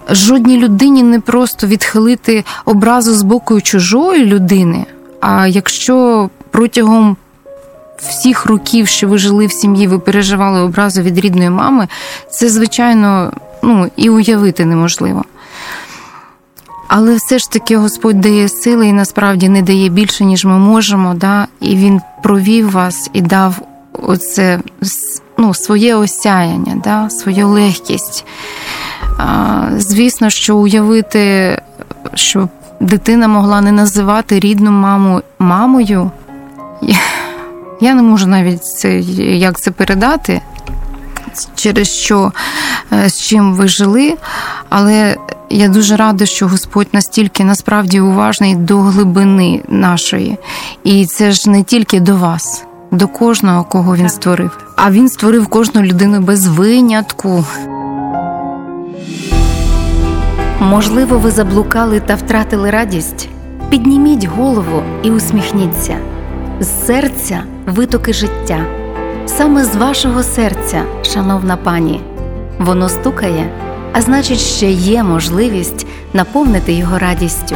Жодній 0.10 0.58
людині 0.58 1.04
не 1.04 1.20
просто 1.20 1.68
відхилити 1.68 2.44
образу 2.66 3.14
з 3.14 3.22
боку 3.22 3.62
чужої 3.62 4.26
людини. 4.26 4.86
А 5.20 5.48
якщо 5.48 6.30
протягом 6.52 7.18
всіх 8.10 8.46
років, 8.46 8.88
що 8.88 9.08
ви 9.08 9.18
жили 9.18 9.46
в 9.46 9.52
сім'ї, 9.52 9.88
ви 9.88 10.00
переживали 10.00 10.62
образу 10.62 11.02
від 11.02 11.20
рідної 11.20 11.50
мами, 11.50 11.88
це, 12.30 12.50
звичайно, 12.50 13.32
ну, 13.64 13.92
і 13.96 14.10
уявити 14.10 14.66
неможливо. 14.66 15.24
Але 16.94 17.16
все 17.16 17.40
ж 17.40 17.52
таки 17.52 17.78
Господь 17.78 18.22
дає 18.22 18.50
сили 18.50 18.88
і 18.88 18.94
насправді 18.94 19.50
не 19.50 19.62
дає 19.62 19.90
більше, 19.90 20.26
ніж 20.26 20.46
ми 20.46 20.58
можемо. 20.58 21.14
Да? 21.14 21.48
І 21.60 21.76
Він 21.76 22.02
провів 22.24 22.72
вас 22.72 23.10
і 23.14 23.22
дав 23.22 23.56
оце 23.94 24.60
ну, 25.38 25.54
своє 25.54 25.96
осяяння, 25.96 26.82
да? 26.84 27.10
свою 27.10 27.48
легкість. 27.48 28.26
А, 29.18 29.68
Звісно, 29.78 30.30
що 30.30 30.58
уявити, 30.58 31.58
що 32.14 32.50
дитина 32.80 33.28
могла 33.28 33.62
не 33.62 33.72
називати 33.72 34.40
рідну 34.40 34.72
маму 34.72 35.22
мамою. 35.40 36.12
Я 37.82 37.94
не 37.94 38.02
можу 38.02 38.28
навіть 38.28 38.66
це 38.66 39.00
як 39.20 39.60
це 39.60 39.72
передати, 39.72 40.42
через 41.56 41.88
що 41.88 42.32
е, 42.94 43.10
з 43.10 43.22
чим 43.22 43.54
ви 43.54 43.68
жили, 43.68 44.18
але 44.70 45.18
я 45.50 45.68
дуже 45.68 45.96
рада, 45.96 46.26
що 46.26 46.48
Господь 46.48 46.88
настільки 46.94 47.44
насправді 47.44 48.00
уважний 48.00 48.56
до 48.56 48.78
глибини 48.78 49.64
нашої. 49.68 50.38
І 50.84 51.06
це 51.06 51.32
ж 51.32 51.50
не 51.50 51.64
тільки 51.64 52.00
до 52.00 52.16
вас, 52.16 52.64
до 52.92 53.08
кожного, 53.08 53.64
кого 53.64 53.96
він 53.96 54.10
створив. 54.10 54.58
А 54.76 54.92
він 54.92 55.10
створив 55.10 55.48
кожну 55.48 55.82
людину 55.82 56.20
без 56.20 56.48
винятку. 56.48 57.46
Можливо, 60.60 61.18
ви 61.18 61.32
заблукали 61.32 62.00
та 62.00 62.16
втратили 62.16 62.70
радість. 62.70 63.30
Підніміть 63.70 64.26
голову 64.26 64.84
і 65.04 65.12
усміхніться. 65.12 65.98
З 66.62 66.86
серця 66.86 67.44
витоки 67.66 68.14
життя. 68.14 68.66
Саме 69.26 69.64
з 69.64 69.76
вашого 69.76 70.24
серця, 70.24 70.84
шановна 71.04 71.58
пані, 71.58 72.02
воно 72.60 72.90
стукає 72.90 73.50
а 73.94 74.02
значить, 74.02 74.40
ще 74.40 74.72
є 74.72 75.04
можливість 75.04 75.88
наповнити 76.14 76.74
його 76.74 77.00
радістю. 77.00 77.56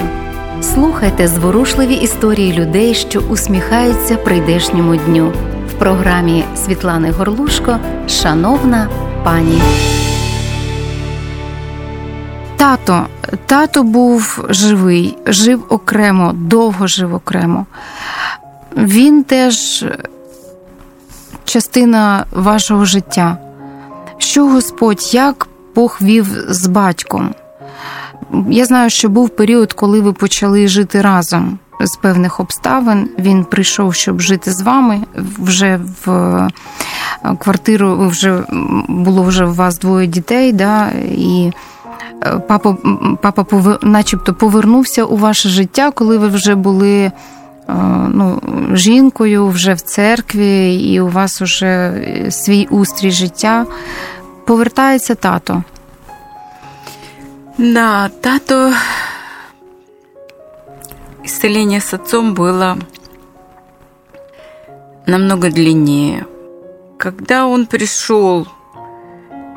Слухайте 0.61 1.27
зворушливі 1.27 1.93
історії 1.93 2.53
людей, 2.53 2.95
що 2.95 3.19
усміхаються 3.19 4.15
прийдешньому 4.15 4.95
дню 4.95 5.33
в 5.69 5.73
програмі 5.73 6.43
Світлани 6.65 7.11
Горлушко. 7.11 7.77
Шановна 8.07 8.87
пані. 9.23 9.61
Тато, 12.57 13.05
Тато 13.45 13.83
був 13.83 14.45
живий, 14.49 15.17
жив 15.25 15.63
окремо, 15.69 16.31
довго 16.33 16.87
жив 16.87 17.13
окремо. 17.13 17.65
Він 18.77 19.23
теж 19.23 19.85
частина 21.45 22.25
вашого 22.31 22.85
життя. 22.85 23.37
Що 24.17 24.47
Господь, 24.47 25.13
як 25.13 25.47
Бог 25.75 25.97
вів 26.01 26.27
з 26.49 26.67
батьком? 26.67 27.35
Я 28.49 28.65
знаю, 28.65 28.89
що 28.89 29.09
був 29.09 29.29
період, 29.29 29.73
коли 29.73 30.01
ви 30.01 30.13
почали 30.13 30.67
жити 30.67 31.01
разом 31.01 31.59
з 31.79 31.95
певних 31.95 32.39
обставин. 32.39 33.09
Він 33.19 33.43
прийшов, 33.43 33.95
щоб 33.95 34.21
жити 34.21 34.51
з 34.51 34.61
вами. 34.61 35.01
Вже 35.39 35.79
в 36.05 36.11
е, 36.11 36.49
квартиру 37.39 38.07
вже 38.07 38.43
було 38.87 39.23
вже 39.23 39.45
у 39.45 39.53
вас 39.53 39.79
двоє 39.79 40.07
дітей, 40.07 40.53
да, 40.53 40.89
і 41.11 41.51
е, 42.23 42.41
папа, 42.47 42.77
папа 43.21 43.43
повер, 43.43 43.79
начебто 43.81 44.33
повернувся 44.33 45.03
у 45.03 45.17
ваше 45.17 45.49
життя, 45.49 45.91
коли 45.91 46.17
ви 46.17 46.27
вже 46.27 46.55
були. 46.55 47.11
Е, 47.68 47.72
ну, 48.08 48.40
жінкою 48.72 49.48
вже 49.48 49.74
в 49.74 49.80
церкві, 49.80 50.74
і 50.74 51.00
у 51.00 51.08
вас 51.08 51.42
вже 51.42 52.02
свій 52.30 52.66
устрій 52.70 53.10
життя. 53.10 53.66
Повертається 54.46 55.14
тато. 55.14 55.64
Да, 57.58 58.08
тато 58.08 58.72
исцеление 61.24 61.80
с 61.80 61.94
отцом 61.94 62.34
было 62.34 62.78
намного 65.06 65.50
длиннее. 65.50 66.26
Когда 66.98 67.46
он 67.46 67.66
пришел 67.66 68.46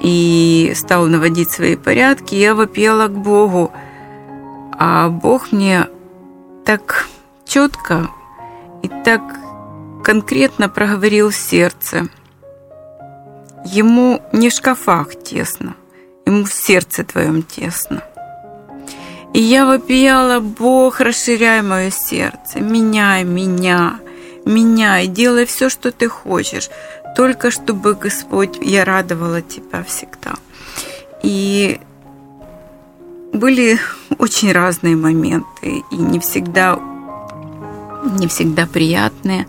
и 0.02 0.72
стал 0.76 1.08
наводить 1.08 1.52
свои 1.52 1.76
порядки, 1.76 2.36
я 2.36 2.56
вопела 2.56 3.08
к 3.08 3.18
Богу, 3.18 3.72
а 4.72 5.10
Бог 5.10 5.48
мне 5.52 5.88
так 6.66 7.07
четко 7.49 8.11
и 8.83 8.89
так 9.05 9.23
конкретно 10.05 10.69
проговорил 10.69 11.33
сердце. 11.33 12.09
Ему 13.65 14.23
не 14.33 14.51
в 14.51 14.53
шкафах 14.53 15.21
тесно, 15.23 15.75
ему 16.27 16.45
в 16.45 16.53
сердце 16.53 17.05
твоем 17.05 17.43
тесно. 17.43 18.03
И 19.35 19.41
я 19.41 19.67
вопияла, 19.67 20.41
Бог, 20.41 21.01
расширяй 21.01 21.63
мое 21.63 21.91
сердце, 21.91 22.61
меняй 22.61 23.25
меня, 23.25 23.99
меняй, 24.45 25.07
делай 25.07 25.45
все, 25.45 25.69
что 25.69 25.91
ты 25.91 26.09
хочешь, 26.09 26.71
только 27.17 27.51
чтобы, 27.51 27.95
Господь, 27.95 28.59
я 28.61 28.85
радовала 28.85 29.43
Тебя 29.43 29.83
всегда. 29.85 30.35
И 31.23 31.81
были 33.33 33.79
очень 34.19 34.53
разные 34.53 34.97
моменты, 34.97 35.83
и 35.91 35.97
не 35.97 36.21
всегда, 36.21 36.79
не 38.20 38.28
всегда 38.28 38.66
приятные. 38.66 39.46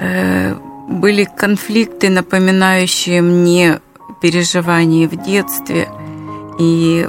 Э, 0.00 0.54
были 0.88 1.24
конфликты, 1.24 2.08
напоминающие 2.08 3.22
мне 3.22 3.80
переживания 4.20 5.08
в 5.08 5.16
детстве, 5.16 5.88
и 6.58 7.08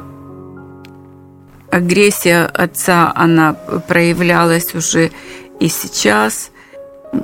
агрессия 1.71 2.45
отца, 2.45 3.11
она 3.15 3.53
проявлялась 3.87 4.75
уже 4.75 5.09
і 5.59 5.69
сейчас. 5.69 6.51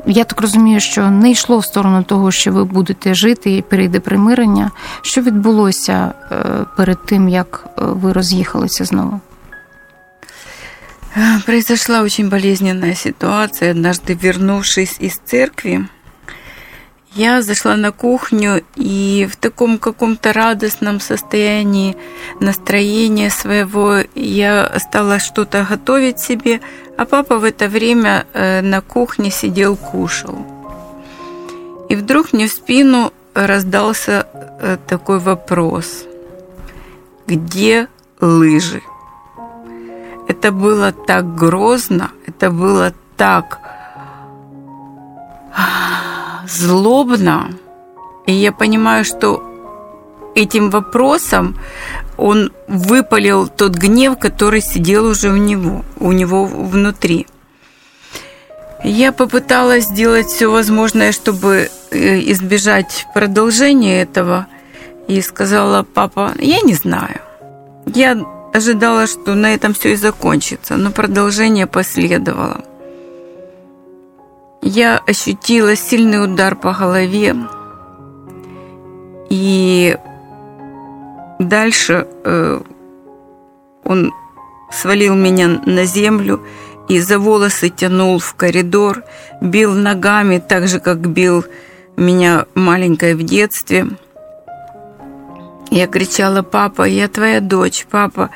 Я 0.05 0.23
так 0.23 0.41
розумію, 0.41 0.79
що 0.79 1.11
не 1.11 1.31
йшло 1.31 1.57
в 1.57 1.65
сторону 1.65 2.03
того, 2.03 2.31
що 2.31 2.51
ви 2.51 2.63
будете 2.63 3.13
жити 3.13 3.57
і 3.57 3.61
перейде 3.61 3.99
примирення. 3.99 4.71
Що 5.01 5.21
відбулося 5.21 6.13
перед 6.77 7.05
тим, 7.05 7.29
як 7.29 7.65
ви 7.77 8.13
роз'їхалися 8.13 8.85
знову? 8.85 9.19
Произошла 11.46 12.02
очень 12.02 12.28
болезненная 12.28 12.94
ситуация. 12.94 13.72
Однажды, 13.72 14.14
вернувшись 14.14 14.96
из 14.98 15.16
церкви, 15.16 15.86
я 17.14 17.42
зашла 17.42 17.76
на 17.76 17.92
кухню 17.92 18.64
и 18.76 19.28
в 19.30 19.36
таком 19.36 19.78
каком-то 19.78 20.32
радостном 20.32 21.00
состоянии 21.00 21.96
настроения 22.40 23.28
своего 23.28 23.98
я 24.14 24.72
стала 24.78 25.18
что-то 25.18 25.66
готовить 25.68 26.18
себе, 26.18 26.62
а 26.96 27.04
папа 27.04 27.38
в 27.38 27.44
это 27.44 27.68
время 27.68 28.24
э, 28.32 28.62
на 28.62 28.80
кухне 28.80 29.30
сидел, 29.30 29.76
кушал. 29.76 30.46
И 31.90 31.96
вдруг 31.96 32.32
мне 32.32 32.46
в 32.46 32.52
спину 32.52 33.12
раздался 33.34 34.26
э, 34.32 34.78
такой 34.88 35.18
вопрос. 35.18 36.04
Где 37.26 37.88
лыжи? 38.20 38.82
Это 40.32 40.50
было 40.50 40.92
так 40.92 41.34
грозно, 41.34 42.10
это 42.26 42.50
было 42.50 42.94
так 43.18 43.58
злобно. 46.48 47.50
И 48.24 48.32
я 48.32 48.50
понимаю, 48.50 49.04
что 49.04 49.42
этим 50.34 50.70
вопросом 50.70 51.58
он 52.16 52.50
выпалил 52.66 53.46
тот 53.46 53.74
гнев, 53.74 54.18
который 54.18 54.62
сидел 54.62 55.04
уже 55.04 55.28
у 55.28 55.36
него, 55.36 55.84
у 56.00 56.12
него 56.12 56.46
внутри. 56.46 57.26
Я 58.82 59.12
попыталась 59.12 59.84
сделать 59.84 60.28
все 60.28 60.50
возможное, 60.50 61.12
чтобы 61.12 61.68
э, 61.90 62.20
избежать 62.32 63.06
продолжения 63.12 64.00
этого, 64.00 64.46
и 65.08 65.20
сказала, 65.20 65.82
папа, 65.82 66.32
я 66.38 66.62
не 66.62 66.72
знаю. 66.72 67.20
Я 67.84 68.16
ожидала, 68.52 69.06
что 69.06 69.34
на 69.34 69.54
этом 69.54 69.72
все 69.74 69.92
и 69.92 69.96
закончится, 69.96 70.76
но 70.76 70.90
продолжение 70.90 71.66
последовало. 71.66 72.64
Я 74.62 74.98
ощутила 74.98 75.74
сильный 75.74 76.22
удар 76.22 76.54
по 76.54 76.72
голове. 76.72 77.34
И 79.28 79.96
дальше 81.38 82.06
э, 82.24 82.60
он 83.84 84.12
свалил 84.70 85.14
меня 85.14 85.48
на 85.48 85.84
землю 85.84 86.40
и 86.88 87.00
за 87.00 87.18
волосы 87.18 87.70
тянул 87.70 88.18
в 88.18 88.34
коридор, 88.34 89.02
бил 89.40 89.72
ногами, 89.72 90.38
так 90.38 90.68
же, 90.68 90.78
как 90.78 90.98
бил 90.98 91.44
меня 91.96 92.46
маленькой 92.54 93.14
в 93.14 93.22
детстве. 93.22 93.86
Я 95.72 95.86
кричала, 95.86 96.42
папа, 96.42 96.82
я 96.82 97.08
твоя 97.08 97.40
дочь, 97.40 97.86
папа, 97.90 98.28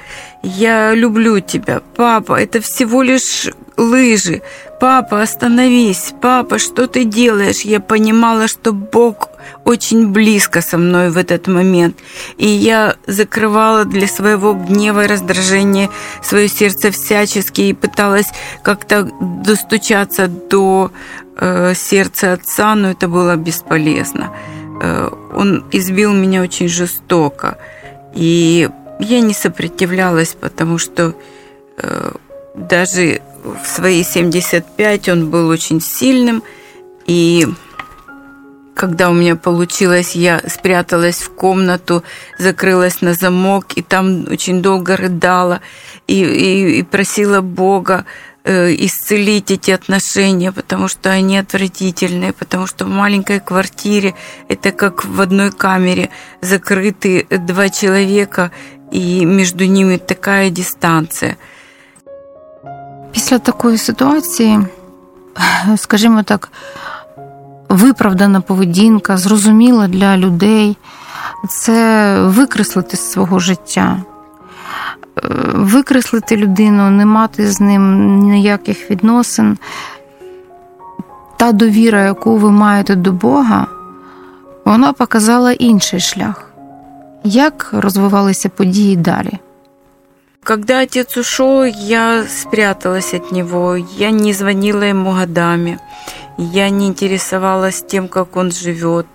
я 0.42 0.94
люблю 0.94 1.40
тебя, 1.40 1.83
папа, 1.94 2.40
это 2.40 2.62
всего 2.62 3.03
лишь 3.03 3.49
лыжи, 3.77 4.40
«Папа, 4.79 5.22
остановись! 5.22 6.12
Папа, 6.20 6.59
что 6.59 6.87
ты 6.87 7.05
делаешь?» 7.05 7.62
Я 7.62 7.81
понимала, 7.81 8.46
что 8.46 8.72
Бог 8.72 9.31
очень 9.64 10.09
близко 10.09 10.61
со 10.61 10.77
мной 10.77 11.09
в 11.09 11.16
этот 11.16 11.46
момент. 11.46 11.96
И 12.37 12.46
я 12.46 12.96
закрывала 13.07 13.87
для 13.87 14.07
своего 14.07 14.53
гнева 14.53 15.05
и 15.05 15.07
раздражения 15.07 15.88
свое 16.22 16.49
сердце 16.49 16.90
всячески 16.90 17.62
и 17.62 17.72
пыталась 17.72 18.27
как-то 18.62 19.09
достучаться 19.44 20.29
до 20.29 20.90
э, 21.38 21.72
сердца 21.75 22.35
отца, 22.35 22.75
но 22.75 22.90
это 22.90 23.09
было 23.09 23.35
бесполезно. 23.37 24.31
Э, 24.81 25.11
он 25.35 25.65
избил 25.73 26.12
меня 26.12 26.43
очень 26.43 26.69
жестоко. 26.69 27.59
И 28.15 28.69
я 28.99 29.21
не 29.21 29.35
сопротивлялась, 29.35 30.37
потому 30.39 30.79
что 30.79 31.15
э, 31.79 32.12
даже 32.55 33.21
в 33.62 33.67
свои 33.67 34.03
75 34.03 35.09
он 35.09 35.31
был 35.31 35.49
очень 35.49 35.81
сильным. 35.81 36.43
И 37.07 37.47
когда 38.75 39.11
у 39.11 39.15
меня 39.15 39.37
получилось, 39.37 40.15
я 40.15 40.41
спряталась 40.47 41.23
в 41.23 41.31
комнату, 41.31 42.03
закрылась 42.39 43.01
на 43.01 43.15
замок, 43.15 43.73
и 43.77 43.83
там 43.83 44.27
очень 44.31 44.61
долго 44.61 44.97
рыдала 44.97 45.61
и, 46.07 46.23
и, 46.23 46.79
и 46.79 46.83
просила 46.83 47.41
Бога 47.41 48.05
исцелить 48.45 49.52
эти 49.52 49.71
отношения, 49.71 50.52
потому 50.52 50.88
что 50.88 51.12
они 51.12 51.38
отвратительные, 51.38 52.34
потому 52.34 52.67
что 52.67 52.86
в 52.86 52.89
маленькой 52.89 53.39
квартире 53.39 54.13
это 54.47 54.71
как 54.71 55.06
в 55.06 55.21
одной 55.21 55.52
камере 55.52 56.10
закрыты 56.41 57.28
два 57.30 57.69
человека, 57.69 58.52
и 58.91 59.26
между 59.26 59.65
ними 59.65 59.97
такая 59.97 60.50
дистанция – 60.50 61.45
Після 63.12 63.39
такої 63.39 63.78
ситуації, 63.78 64.60
скажімо 65.78 66.24
так, 66.24 66.52
виправдана 67.69 68.41
поведінка, 68.41 69.17
зрозуміла 69.17 69.88
для 69.88 70.17
людей 70.17 70.78
це 71.50 72.15
викреслити 72.21 72.97
з 72.97 73.12
свого 73.12 73.39
життя, 73.39 73.97
викреслити 75.54 76.38
людину, 76.38 76.89
не 76.89 77.06
мати 77.06 77.47
з 77.47 77.62
ним 77.62 78.19
ніяких 78.19 78.91
відносин. 78.91 79.58
Та 81.38 81.52
довіра, 81.52 82.04
яку 82.04 82.38
ви 82.38 82.52
маєте 82.52 82.95
до 82.95 83.12
Бога, 83.12 83.67
вона 84.65 84.93
показала 84.93 85.52
інший 85.52 86.00
шлях. 86.00 86.52
Як 87.24 87.69
розвивалися 87.74 88.50
події 88.50 88.95
далі? 88.95 89.39
когда 90.43 90.82
отец 90.82 91.17
ушел, 91.17 91.63
я 91.63 92.26
спряталась 92.28 93.13
от 93.13 93.32
него. 93.32 93.76
Я 93.76 94.12
не 94.12 94.34
звонила 94.34 94.84
ему 94.84 95.12
годами. 95.12 95.80
Я 96.38 96.69
не 96.69 96.88
интересовалась 96.88 97.84
тем, 97.84 98.08
как 98.08 98.36
он 98.36 98.52
живет. 98.52 99.06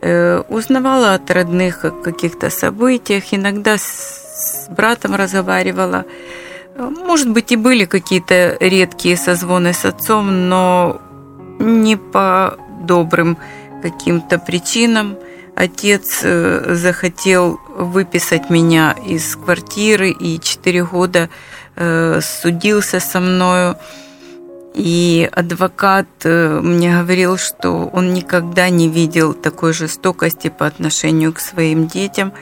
Э, 0.00 0.42
узнавала 0.48 1.14
от 1.14 1.30
родных 1.30 1.84
о 1.84 1.90
каких-то 1.90 2.50
событиях. 2.50 3.34
Иногда 3.34 3.76
с 4.45 4.69
братом 4.69 5.15
разговаривала. 5.15 6.05
Может 6.77 7.29
быть, 7.29 7.51
и 7.51 7.55
были 7.55 7.85
какие-то 7.85 8.57
редкие 8.59 9.17
созвоны 9.17 9.73
с 9.73 9.85
отцом, 9.85 10.49
но 10.49 11.01
не 11.59 11.95
по 11.95 12.57
добрым 12.81 13.37
каким-то 13.81 14.39
причинам. 14.39 15.17
Отец 15.55 16.19
э, 16.23 16.75
захотел 16.75 17.59
выписать 17.77 18.49
меня 18.49 18.93
из 19.07 19.35
квартиры 19.37 20.11
и 20.11 20.39
четыре 20.41 20.83
года 20.83 21.29
э, 21.75 22.19
судился 22.21 22.99
со 22.99 23.19
мною. 23.21 23.77
И 24.73 25.29
адвокат 25.31 26.07
э, 26.25 26.59
мне 26.61 26.99
говорил, 26.99 27.37
что 27.37 27.89
он 27.93 28.13
никогда 28.13 28.69
не 28.69 28.89
видел 28.89 29.33
такой 29.33 29.71
жестокости 29.71 30.49
по 30.49 30.67
отношению 30.67 31.31
к 31.31 31.39
своим 31.39 31.87
детям, 31.87 32.33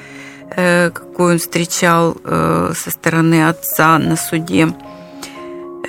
какую 0.49 1.34
он 1.34 1.39
встречал 1.39 2.15
со 2.23 2.89
стороны 2.91 3.47
отца 3.47 3.97
на 3.97 4.15
суде. 4.15 4.67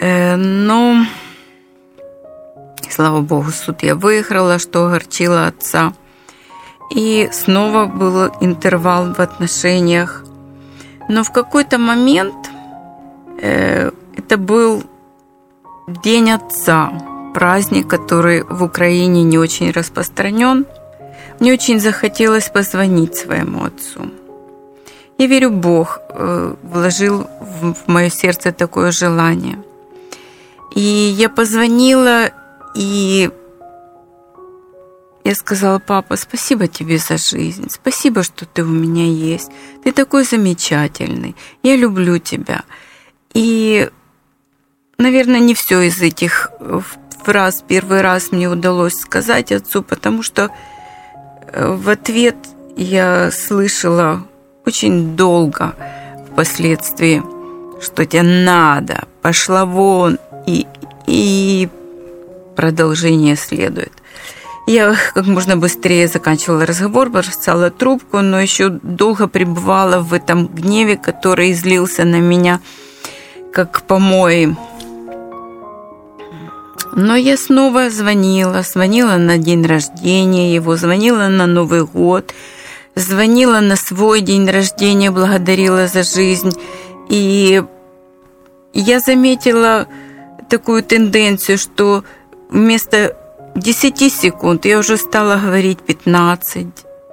Но, 0.01 1.05
слава 2.91 3.21
богу, 3.21 3.51
суд 3.51 3.83
я 3.83 3.95
выиграла, 3.95 4.59
что 4.59 4.87
огорчило 4.87 5.47
отца– 5.47 5.93
и 6.91 7.29
снова 7.33 7.87
был 7.87 8.27
интервал 8.41 9.13
в 9.13 9.21
отношениях. 9.21 10.25
Но 11.09 11.25
в 11.25 11.33
какой-то 11.33 11.79
момент 11.79 12.35
э, 13.41 13.91
это 14.17 14.37
был 14.37 14.85
День 16.03 16.31
Отца, 16.31 16.93
праздник, 17.35 17.89
который 17.89 18.43
в 18.43 18.63
Украине 18.63 19.23
не 19.23 19.39
очень 19.39 19.71
распространен. 19.71 20.67
Мне 21.41 21.53
очень 21.53 21.81
захотелось 21.81 22.49
позвонить 22.49 23.17
своему 23.17 23.65
отцу. 23.65 24.11
Я 25.19 25.27
верю, 25.27 25.51
Бог 25.51 26.01
э, 26.11 26.55
вложил 26.63 27.27
в, 27.41 27.75
мое 27.87 28.11
сердце 28.11 28.53
такое 28.53 28.91
желание. 28.91 29.63
И 30.75 30.81
я 30.81 31.29
позвонила, 31.29 32.31
и 32.75 33.31
я 35.23 35.35
сказала, 35.35 35.79
папа, 35.79 36.17
спасибо 36.17 36.67
тебе 36.67 36.99
за 36.99 37.17
жизнь, 37.17 37.69
спасибо, 37.71 38.25
что 38.25 38.45
ты 38.45 38.65
у 38.65 38.69
меня 38.69 39.07
есть. 39.07 39.51
Ты 39.85 39.93
такой 39.93 40.25
замечательный, 40.25 41.37
я 41.63 41.77
люблю 41.77 42.19
тебя. 42.19 42.65
И, 43.35 43.89
наверное, 44.99 45.41
не 45.41 45.55
все 45.55 45.81
из 45.83 46.03
этих 46.03 46.51
фраз 47.23 47.65
первый 47.67 48.01
раз 48.01 48.33
мне 48.33 48.49
удалось 48.49 48.99
сказать 48.99 49.53
отцу, 49.53 49.83
потому 49.83 50.25
что 50.25 50.51
э, 51.47 51.73
в 51.73 51.89
ответ 51.89 52.37
я 52.77 53.31
слышала 53.31 54.27
очень 54.67 55.17
долго 55.17 55.75
впоследствии, 56.31 57.23
что 57.81 58.05
тебе 58.05 58.23
надо, 58.23 59.05
пошла 59.23 59.65
вон, 59.65 60.19
и, 60.47 60.67
и 61.07 61.69
продолжение 62.57 63.37
следует. 63.37 63.93
Я 64.67 64.97
как 65.13 65.27
можно 65.27 65.57
быстрее 65.57 66.09
заканчивала 66.09 66.65
разговор, 66.65 67.11
бросала 67.11 67.71
трубку, 67.71 68.21
но 68.21 68.41
еще 68.41 68.71
долго 68.71 69.29
пребывала 69.29 70.01
в 70.01 70.15
этом 70.15 70.47
гневе, 70.47 70.97
который 70.97 71.53
излился 71.53 72.05
на 72.05 72.19
меня, 72.19 72.61
как 73.53 73.83
помои. 73.83 74.57
Но 76.97 77.15
я 77.15 77.37
снова 77.37 77.91
звонила, 77.91 78.63
звонила 78.63 79.17
на 79.17 79.37
день 79.37 79.67
рождения 79.67 80.55
его, 80.55 80.77
звонила 80.77 81.29
на 81.29 81.47
Новый 81.47 81.85
год, 81.85 82.33
звонила 82.95 83.61
на 83.61 83.77
свой 83.77 84.21
день 84.21 84.49
рождения, 84.49 85.11
благодарила 85.11 85.87
за 85.87 86.03
жизнь. 86.03 86.53
И 87.09 87.63
я 88.73 89.01
заметила 89.01 89.87
такую 90.49 90.83
тенденцию, 90.83 91.59
что 91.59 92.05
вместо 92.51 93.17
10 93.57 94.13
секунд 94.13 94.65
я 94.65 94.79
уже 94.79 94.97
стала 94.97 95.37
говорить 95.37 95.81
15, 95.81 96.67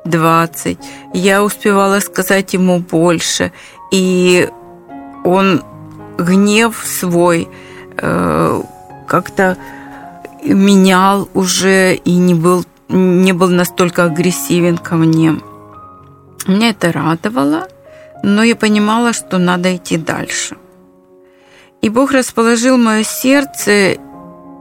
20. 0.06 0.80
Я 1.14 1.44
успевала 1.44 2.00
сказать 2.00 2.54
ему 2.54 2.80
больше. 2.80 3.52
И 3.92 4.50
он 5.24 5.64
гнев 6.18 6.84
свой 6.86 7.48
э, 7.98 8.62
как-то 9.08 9.58
менял 10.44 11.30
уже 11.34 11.96
и 11.96 12.16
не 12.16 12.34
был, 12.34 12.66
не 12.88 13.34
был 13.34 13.50
настолько 13.50 14.06
агрессивен 14.06 14.78
ко 14.78 14.96
мне. 14.96 15.36
Меня 16.48 16.70
это 16.70 16.92
радовало, 16.92 17.68
но 18.24 18.44
я 18.44 18.56
понимала, 18.56 19.14
что 19.14 19.38
надо 19.38 19.76
идти 19.76 19.98
дальше. 19.98 20.58
И 21.82 21.90
Бог 21.90 22.12
расположил 22.12 22.78
мое 22.78 23.04
сердце, 23.04 23.98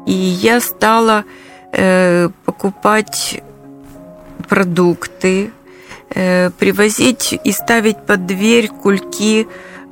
и 0.06 0.12
я 0.12 0.60
стала 0.60 1.24
Э, 1.72 2.30
покупать 2.44 3.40
продукты, 4.48 5.52
э, 6.12 6.50
привозить 6.50 7.38
и 7.44 7.52
ставить 7.52 8.04
под 8.06 8.26
дверь 8.26 8.68
кульки 8.68 9.46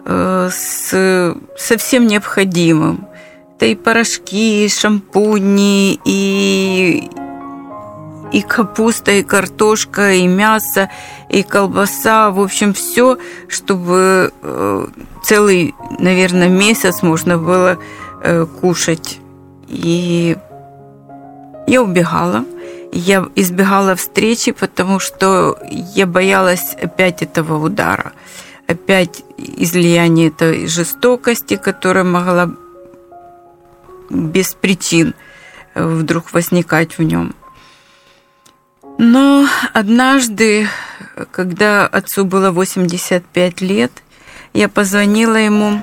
э, 0.04 0.48
с, 0.50 1.36
со 1.56 1.78
всем 1.78 2.08
необходимым. 2.08 3.06
Это 3.54 3.66
и 3.66 3.76
порошки, 3.76 4.64
и 4.64 4.68
шампуни, 4.68 6.00
и, 6.04 7.08
и 8.32 8.42
капуста, 8.42 9.12
и 9.12 9.22
картошка, 9.22 10.12
и 10.12 10.26
мясо, 10.26 10.90
и 11.28 11.42
колбаса. 11.42 12.30
В 12.30 12.40
общем, 12.40 12.72
все, 12.74 13.18
чтобы 13.48 14.32
целый, 15.24 15.74
наверное, 15.98 16.48
месяц 16.48 17.02
можно 17.02 17.38
было 17.38 17.78
кушать. 18.60 19.18
И 19.68 20.36
я 21.66 21.82
убегала. 21.82 22.44
Я 22.90 23.28
избегала 23.34 23.94
встречи, 23.94 24.52
потому 24.52 24.98
что 24.98 25.58
я 25.70 26.06
боялась 26.06 26.74
опять 26.80 27.22
этого 27.22 27.62
удара, 27.62 28.12
опять 28.66 29.22
излияния 29.36 30.28
этой 30.28 30.66
жестокости, 30.66 31.56
которая 31.56 32.04
могла 32.04 32.50
без 34.08 34.54
причин 34.54 35.14
вдруг 35.74 36.32
возникать 36.32 36.96
в 36.96 37.02
нем. 37.02 37.34
Но 38.98 39.46
однажды, 39.72 40.68
когда 41.30 41.86
отцу 41.86 42.24
было 42.24 42.50
85 42.50 43.60
лет, 43.60 43.92
я 44.52 44.68
позвонила 44.68 45.36
ему 45.36 45.82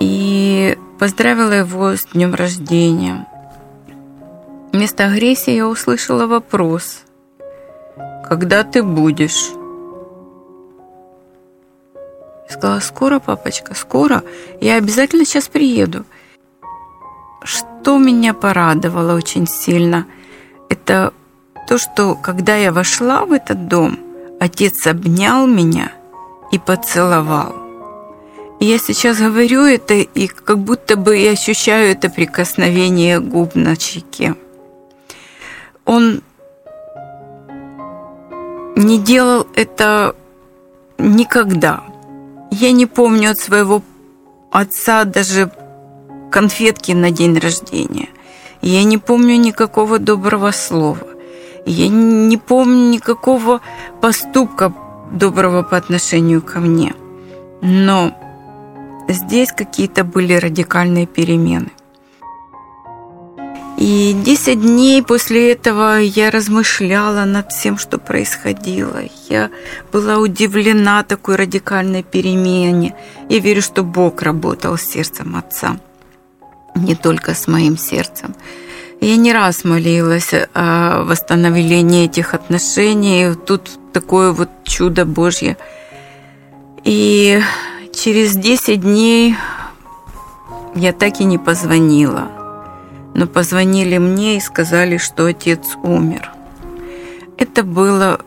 и 0.00 0.78
поздравила 0.98 1.52
его 1.52 1.94
с 1.94 2.06
днем 2.06 2.34
рождения. 2.34 3.26
Вместо 4.72 5.04
агрессии 5.04 5.52
я 5.52 5.68
услышала 5.68 6.26
вопрос. 6.26 7.02
«Когда 8.26 8.64
ты 8.64 8.82
будешь?» 8.82 9.50
Я 12.48 12.56
сказала, 12.56 12.80
скоро, 12.80 13.18
папочка, 13.18 13.74
скоро. 13.74 14.22
Я 14.60 14.76
обязательно 14.76 15.26
сейчас 15.26 15.48
приеду. 15.48 16.04
Что 17.42 17.98
меня 17.98 18.32
порадовало 18.32 19.14
очень 19.16 19.46
сильно, 19.46 20.06
это 20.68 21.12
то, 21.70 21.78
что 21.78 22.16
когда 22.16 22.56
я 22.56 22.72
вошла 22.72 23.24
в 23.24 23.32
этот 23.32 23.68
дом, 23.68 23.98
отец 24.40 24.86
обнял 24.86 25.46
меня 25.46 25.92
и 26.50 26.58
поцеловал. 26.58 27.54
И 28.58 28.66
я 28.66 28.78
сейчас 28.78 29.18
говорю 29.18 29.62
это, 29.62 29.94
и 29.94 30.26
как 30.26 30.58
будто 30.58 30.96
бы 30.96 31.16
я 31.16 31.30
ощущаю 31.30 31.92
это 31.92 32.10
прикосновение 32.10 33.20
губ 33.20 33.54
на 33.54 33.76
щеке 33.76 34.34
он 35.90 36.22
не 38.76 38.98
делал 38.98 39.46
это 39.56 40.14
никогда. 40.98 41.82
Я 42.50 42.70
не 42.70 42.86
помню 42.86 43.32
от 43.32 43.38
своего 43.38 43.82
отца 44.52 45.04
даже 45.04 45.50
конфетки 46.30 46.92
на 46.92 47.10
день 47.10 47.38
рождения. 47.38 48.08
Я 48.62 48.84
не 48.84 48.98
помню 48.98 49.36
никакого 49.36 49.98
доброго 49.98 50.52
слова. 50.52 51.09
Я 51.70 51.88
не 51.88 52.36
помню 52.36 52.90
никакого 52.90 53.60
поступка 54.00 54.74
доброго 55.12 55.62
по 55.62 55.76
отношению 55.76 56.42
ко 56.42 56.58
мне. 56.58 56.94
Но 57.62 58.12
здесь 59.08 59.52
какие-то 59.52 60.02
были 60.02 60.34
радикальные 60.34 61.06
перемены. 61.06 61.70
И 63.78 64.12
10 64.12 64.60
дней 64.60 65.02
после 65.02 65.52
этого 65.52 65.98
я 66.00 66.32
размышляла 66.32 67.24
над 67.24 67.52
всем, 67.52 67.78
что 67.78 67.98
происходило. 67.98 69.02
Я 69.28 69.50
была 69.92 70.18
удивлена 70.18 71.04
такой 71.04 71.36
радикальной 71.36 72.02
перемене. 72.02 72.96
Я 73.28 73.38
верю, 73.38 73.62
что 73.62 73.84
Бог 73.84 74.22
работал 74.22 74.76
с 74.76 74.82
сердцем 74.82 75.36
отца, 75.36 75.78
не 76.74 76.96
только 76.96 77.34
с 77.34 77.46
моим 77.46 77.78
сердцем. 77.78 78.34
Я 79.00 79.16
не 79.16 79.32
раз 79.32 79.64
молилась 79.64 80.34
о 80.52 81.04
восстановлении 81.04 82.04
этих 82.04 82.34
отношений. 82.34 83.34
Тут 83.34 83.70
такое 83.94 84.32
вот 84.32 84.50
чудо 84.64 85.06
Божье. 85.06 85.56
И 86.84 87.40
через 87.94 88.36
10 88.36 88.82
дней 88.82 89.36
я 90.74 90.92
так 90.92 91.18
и 91.20 91.24
не 91.24 91.38
позвонила. 91.38 92.28
Но 93.14 93.26
позвонили 93.26 93.96
мне 93.96 94.36
и 94.36 94.40
сказали, 94.40 94.98
что 94.98 95.24
отец 95.24 95.78
умер. 95.82 96.30
Это 97.38 97.62
было 97.62 98.20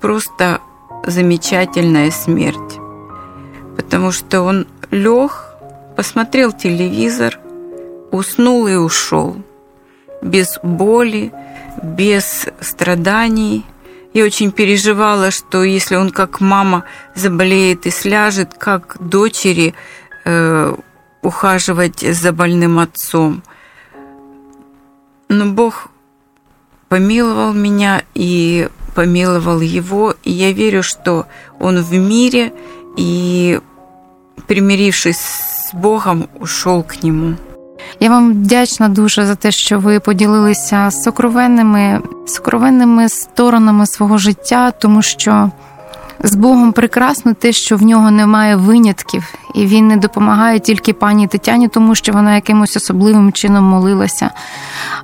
просто 0.00 0.60
замечательная 1.06 2.10
смерть. 2.10 2.80
Потому 3.76 4.10
что 4.10 4.42
он 4.42 4.66
лег, 4.90 5.54
посмотрел 5.96 6.50
телевизор, 6.50 7.38
уснул 8.10 8.66
и 8.66 8.74
ушел 8.74 9.36
без 10.22 10.58
боли, 10.62 11.32
без 11.82 12.46
страданий. 12.60 13.64
Я 14.14 14.24
очень 14.24 14.50
переживала, 14.50 15.30
что 15.30 15.62
если 15.62 15.96
он 15.96 16.10
как 16.10 16.40
мама 16.40 16.84
заболеет 17.14 17.86
и 17.86 17.90
сляжет, 17.90 18.54
как 18.58 18.96
дочери 18.98 19.74
э, 20.24 20.74
ухаживать 21.22 22.00
за 22.00 22.32
больным 22.32 22.78
отцом. 22.78 23.42
Но 25.28 25.46
Бог 25.46 25.88
помиловал 26.88 27.52
меня 27.52 28.02
и 28.14 28.68
помиловал 28.94 29.60
его, 29.60 30.14
и 30.24 30.30
я 30.30 30.52
верю, 30.52 30.82
что 30.82 31.26
он 31.58 31.82
в 31.82 31.92
мире 31.92 32.52
и, 32.96 33.60
примирившись 34.46 35.18
с 35.18 35.74
Богом, 35.74 36.28
ушел 36.38 36.82
к 36.82 37.02
нему. 37.02 37.36
Я 38.00 38.10
вам 38.10 38.30
вдячна 38.30 38.88
дуже 38.88 39.26
за 39.26 39.34
те, 39.34 39.50
що 39.50 39.78
ви 39.78 40.00
поділилися 40.00 40.90
сокровенними, 40.90 42.00
сокровенними 42.26 43.08
сторонами 43.08 43.86
свого 43.86 44.18
життя, 44.18 44.70
тому 44.70 45.02
що 45.02 45.50
з 46.24 46.36
Богом 46.36 46.72
прекрасно 46.72 47.34
те, 47.34 47.52
що 47.52 47.76
в 47.76 47.82
нього 47.82 48.10
немає 48.10 48.56
винятків, 48.56 49.34
і 49.54 49.66
він 49.66 49.88
не 49.88 49.96
допомагає 49.96 50.58
тільки 50.58 50.92
пані 50.92 51.26
Тетяні, 51.26 51.68
тому 51.68 51.94
що 51.94 52.12
вона 52.12 52.34
якимось 52.34 52.76
особливим 52.76 53.32
чином 53.32 53.64
молилася, 53.64 54.30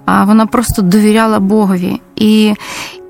а 0.04 0.24
вона 0.24 0.46
просто 0.46 0.82
довіряла 0.82 1.38
Богові. 1.38 2.00
І 2.16 2.54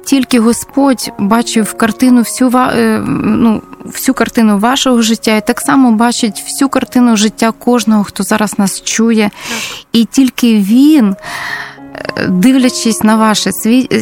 тільки 0.05 0.41
Господь 0.41 1.13
бачив 1.19 1.75
картину 1.75 2.19
всю 2.19 2.51
е, 2.57 3.03
ну, 3.25 3.63
всю 3.85 4.15
картину 4.15 4.59
вашого 4.59 5.03
життя, 5.03 5.37
і 5.37 5.47
так 5.47 5.61
само 5.61 5.93
бачить 5.93 6.43
всю 6.47 6.69
картину 6.69 7.17
життя 7.17 7.53
кожного, 7.53 8.05
хто 8.05 8.23
зараз 8.23 8.59
нас 8.59 8.83
чує, 8.83 9.31
і 9.93 10.05
тільки 10.05 10.57
він. 10.57 11.17
Е, 11.95 12.27
дивлячись 12.29 13.03
на 13.03 13.17
ваше 13.17 13.53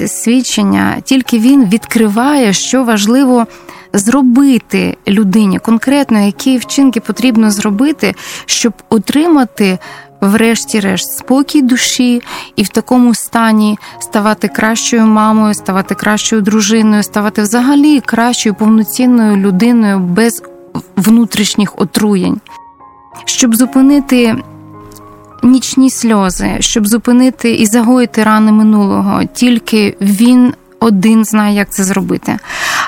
свідчення, 0.08 0.96
тільки 1.04 1.38
він 1.38 1.64
відкриває, 1.64 2.52
що 2.52 2.84
важливо 2.84 3.46
зробити 3.92 4.96
людині, 5.08 5.58
конкретно 5.58 6.18
які 6.26 6.58
вчинки 6.58 7.00
потрібно 7.00 7.50
зробити, 7.50 8.14
щоб 8.46 8.72
отримати 8.88 9.78
врешті-решт, 10.20 11.18
спокій 11.18 11.62
душі 11.62 12.22
і 12.56 12.62
в 12.62 12.68
такому 12.68 13.14
стані 13.14 13.78
ставати 14.00 14.48
кращою 14.48 15.06
мамою, 15.06 15.54
ставати 15.54 15.94
кращою 15.94 16.42
дружиною, 16.42 17.02
ставати 17.02 17.42
взагалі 17.42 18.00
кращою 18.00 18.54
повноцінною 18.54 19.36
людиною 19.36 19.98
без 19.98 20.42
внутрішніх 20.96 21.78
отруєнь, 21.78 22.40
щоб 23.24 23.54
зупинити. 23.54 24.36
Нічні 25.42 25.90
сльози, 25.90 26.56
щоб 26.60 26.86
зупинити 26.86 27.54
і 27.54 27.66
загоїти 27.66 28.24
рани 28.24 28.52
минулого, 28.52 29.24
тільки 29.24 29.96
він 30.00 30.54
один 30.80 31.24
знає, 31.24 31.56
як 31.56 31.70
це 31.70 31.84
зробити. 31.84 32.38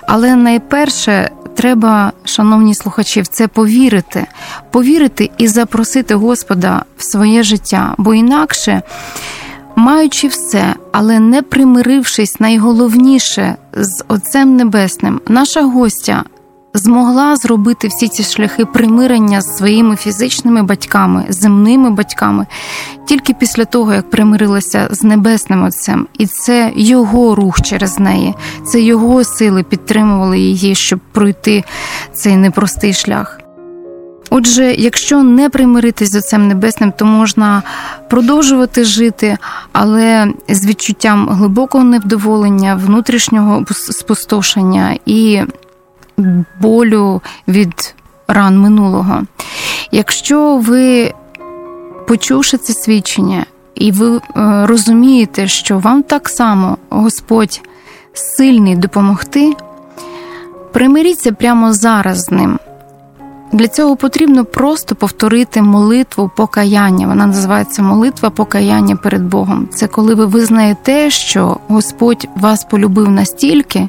Але 0.08 0.36
найперше 0.36 1.30
треба, 1.62 2.12
шановні 2.24 2.74
слухачі, 2.74 3.22
в 3.22 3.26
це 3.26 3.48
повірити, 3.48 4.26
повірити 4.70 5.30
і 5.38 5.48
запросити 5.48 6.14
Господа 6.14 6.84
в 6.96 7.04
своє 7.04 7.42
життя, 7.42 7.94
бо 7.98 8.14
інакше. 8.14 8.82
Маючи 9.76 10.28
все, 10.28 10.74
але 10.92 11.20
не 11.20 11.42
примирившись 11.42 12.40
найголовніше 12.40 13.56
з 13.72 14.04
Отцем 14.08 14.56
Небесним, 14.56 15.20
наша 15.28 15.62
гостя 15.62 16.24
змогла 16.74 17.36
зробити 17.36 17.88
всі 17.88 18.08
ці 18.08 18.22
шляхи 18.22 18.64
примирення 18.64 19.40
з 19.40 19.56
своїми 19.56 19.96
фізичними 19.96 20.62
батьками, 20.62 21.24
земними 21.28 21.90
батьками, 21.90 22.46
тільки 23.06 23.34
після 23.34 23.64
того, 23.64 23.94
як 23.94 24.10
примирилася 24.10 24.88
з 24.90 25.02
небесним 25.02 25.64
отцем, 25.64 26.06
і 26.18 26.26
це 26.26 26.72
його 26.76 27.34
рух 27.34 27.62
через 27.62 27.98
неї, 27.98 28.34
це 28.66 28.80
його 28.80 29.24
сили 29.24 29.62
підтримували 29.62 30.38
її, 30.38 30.74
щоб 30.74 31.00
пройти 31.12 31.64
цей 32.12 32.36
непростий 32.36 32.92
шлях. 32.92 33.38
Отже, 34.34 34.74
якщо 34.78 35.22
не 35.22 35.50
примиритись 35.50 36.10
з 36.10 36.16
Отцем 36.16 36.48
Небесним, 36.48 36.92
то 36.92 37.04
можна 37.04 37.62
продовжувати 38.10 38.84
жити, 38.84 39.38
але 39.72 40.32
з 40.48 40.66
відчуттям 40.66 41.28
глибокого 41.28 41.84
невдоволення, 41.84 42.74
внутрішнього 42.74 43.64
спустошення 43.70 44.98
і 45.06 45.42
болю 46.60 47.20
від 47.48 47.94
ран 48.28 48.58
минулого. 48.58 49.22
Якщо 49.92 50.56
ви, 50.56 51.14
почувши 52.08 52.58
це 52.58 52.72
свідчення, 52.72 53.46
і 53.74 53.92
ви 53.92 54.16
е, 54.16 54.20
розумієте, 54.66 55.48
що 55.48 55.78
вам 55.78 56.02
так 56.02 56.28
само 56.28 56.78
Господь 56.90 57.60
сильний 58.12 58.76
допомогти, 58.76 59.52
примиріться 60.72 61.32
прямо 61.32 61.72
зараз 61.72 62.20
з 62.20 62.30
ним. 62.30 62.58
Для 63.52 63.68
цього 63.68 63.96
потрібно 63.96 64.44
просто 64.44 64.94
повторити 64.94 65.62
молитву 65.62 66.30
покаяння. 66.36 67.06
Вона 67.06 67.26
називається 67.26 67.82
молитва 67.82 68.30
покаяння 68.30 68.96
перед 68.96 69.22
Богом. 69.22 69.68
Це 69.74 69.86
коли 69.86 70.14
ви 70.14 70.26
визнаєте, 70.26 71.10
що 71.10 71.56
Господь 71.68 72.28
вас 72.36 72.64
полюбив 72.64 73.10
настільки, 73.10 73.88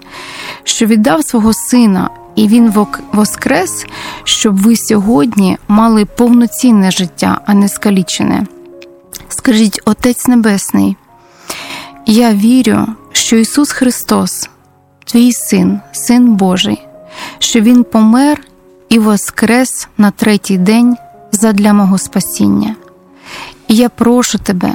що 0.64 0.86
віддав 0.86 1.24
свого 1.24 1.54
сина, 1.54 2.10
і 2.36 2.48
Він 2.48 2.74
воскрес, 3.12 3.86
щоб 4.24 4.58
ви 4.58 4.76
сьогодні 4.76 5.58
мали 5.68 6.06
повноцінне 6.06 6.92
життя, 6.92 7.42
а 7.46 7.54
не 7.54 7.70
скалічене. 7.70 8.46
Скажіть, 9.28 9.82
Отець 9.86 10.28
Небесний, 10.28 10.98
я 12.06 12.34
вірю, 12.34 12.88
що 13.12 13.38
Ісус 13.38 13.72
Христос, 13.72 14.50
твій 15.06 15.34
Син, 15.34 15.80
Син 15.92 16.36
Божий, 16.36 16.88
що 17.40 17.62
Він 17.62 17.84
помер 17.84 18.42
і 18.90 19.00
воскрес 19.00 19.88
на 19.98 20.12
третій 20.12 20.58
день 20.58 20.98
задля 21.32 21.74
мого 21.74 21.98
спасіння. 21.98 22.76
І 23.68 23.76
я 23.76 23.90
прошу 23.90 24.38
тебе, 24.38 24.74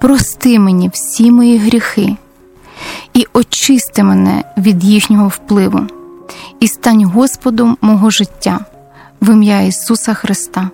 прости 0.00 0.58
мені 0.58 0.90
всі 0.92 1.30
мої 1.30 1.58
гріхи 1.58 2.16
і 3.14 3.26
очисти 3.32 4.02
мене 4.02 4.44
від 4.56 4.84
їхнього 4.84 5.28
впливу, 5.28 5.80
і 6.60 6.68
стань 6.68 7.04
Господом 7.04 7.78
мого 7.80 8.10
життя 8.10 8.60
в 9.20 9.32
ім'я 9.32 9.60
Ісуса 9.60 10.14
Христа. 10.14 10.70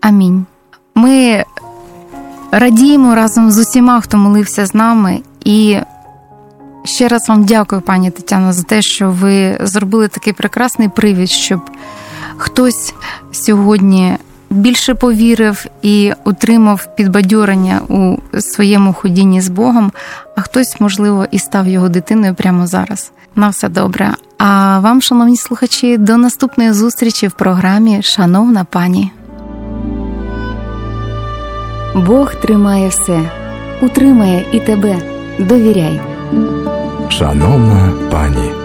Амінь. 0.00 0.46
Ми 0.94 1.44
радіємо 2.50 3.14
разом 3.14 3.50
з 3.50 3.58
усіма, 3.58 4.00
хто 4.00 4.18
молився 4.18 4.66
з 4.66 4.74
нами, 4.74 5.20
і 5.44 5.78
Ще 6.84 7.08
раз 7.08 7.28
вам 7.28 7.44
дякую, 7.44 7.82
пані 7.82 8.10
Тетяно, 8.10 8.52
за 8.52 8.62
те, 8.62 8.82
що 8.82 9.10
ви 9.10 9.58
зробили 9.60 10.08
такий 10.08 10.32
прекрасний 10.32 10.88
привід, 10.88 11.30
щоб 11.30 11.60
хтось 12.36 12.94
сьогодні 13.32 14.16
більше 14.50 14.94
повірив 14.94 15.66
і 15.82 16.12
отримав 16.24 16.96
підбадьорення 16.96 17.80
у 17.88 18.16
своєму 18.40 18.92
ходінні 18.92 19.40
з 19.40 19.48
Богом, 19.48 19.92
а 20.36 20.40
хтось, 20.40 20.80
можливо, 20.80 21.26
і 21.30 21.38
став 21.38 21.68
його 21.68 21.88
дитиною 21.88 22.34
прямо 22.34 22.66
зараз. 22.66 23.12
На 23.34 23.48
все 23.48 23.68
добре. 23.68 24.14
А 24.44 24.78
вам, 24.78 25.02
шановні 25.02 25.36
слухачі, 25.36 25.98
до 25.98 26.16
наступної 26.16 26.72
зустрічі 26.72 27.26
в 27.28 27.32
програмі 27.32 28.02
Шановна 28.02 28.64
пані. 28.64 29.10
Бог 31.94 32.34
тримає 32.34 32.88
все, 32.88 33.20
утримає 33.82 34.46
і 34.52 34.60
тебе. 34.60 34.96
Довіряй. 35.38 36.00
Шановна 37.08 37.92
пані. 38.10 38.61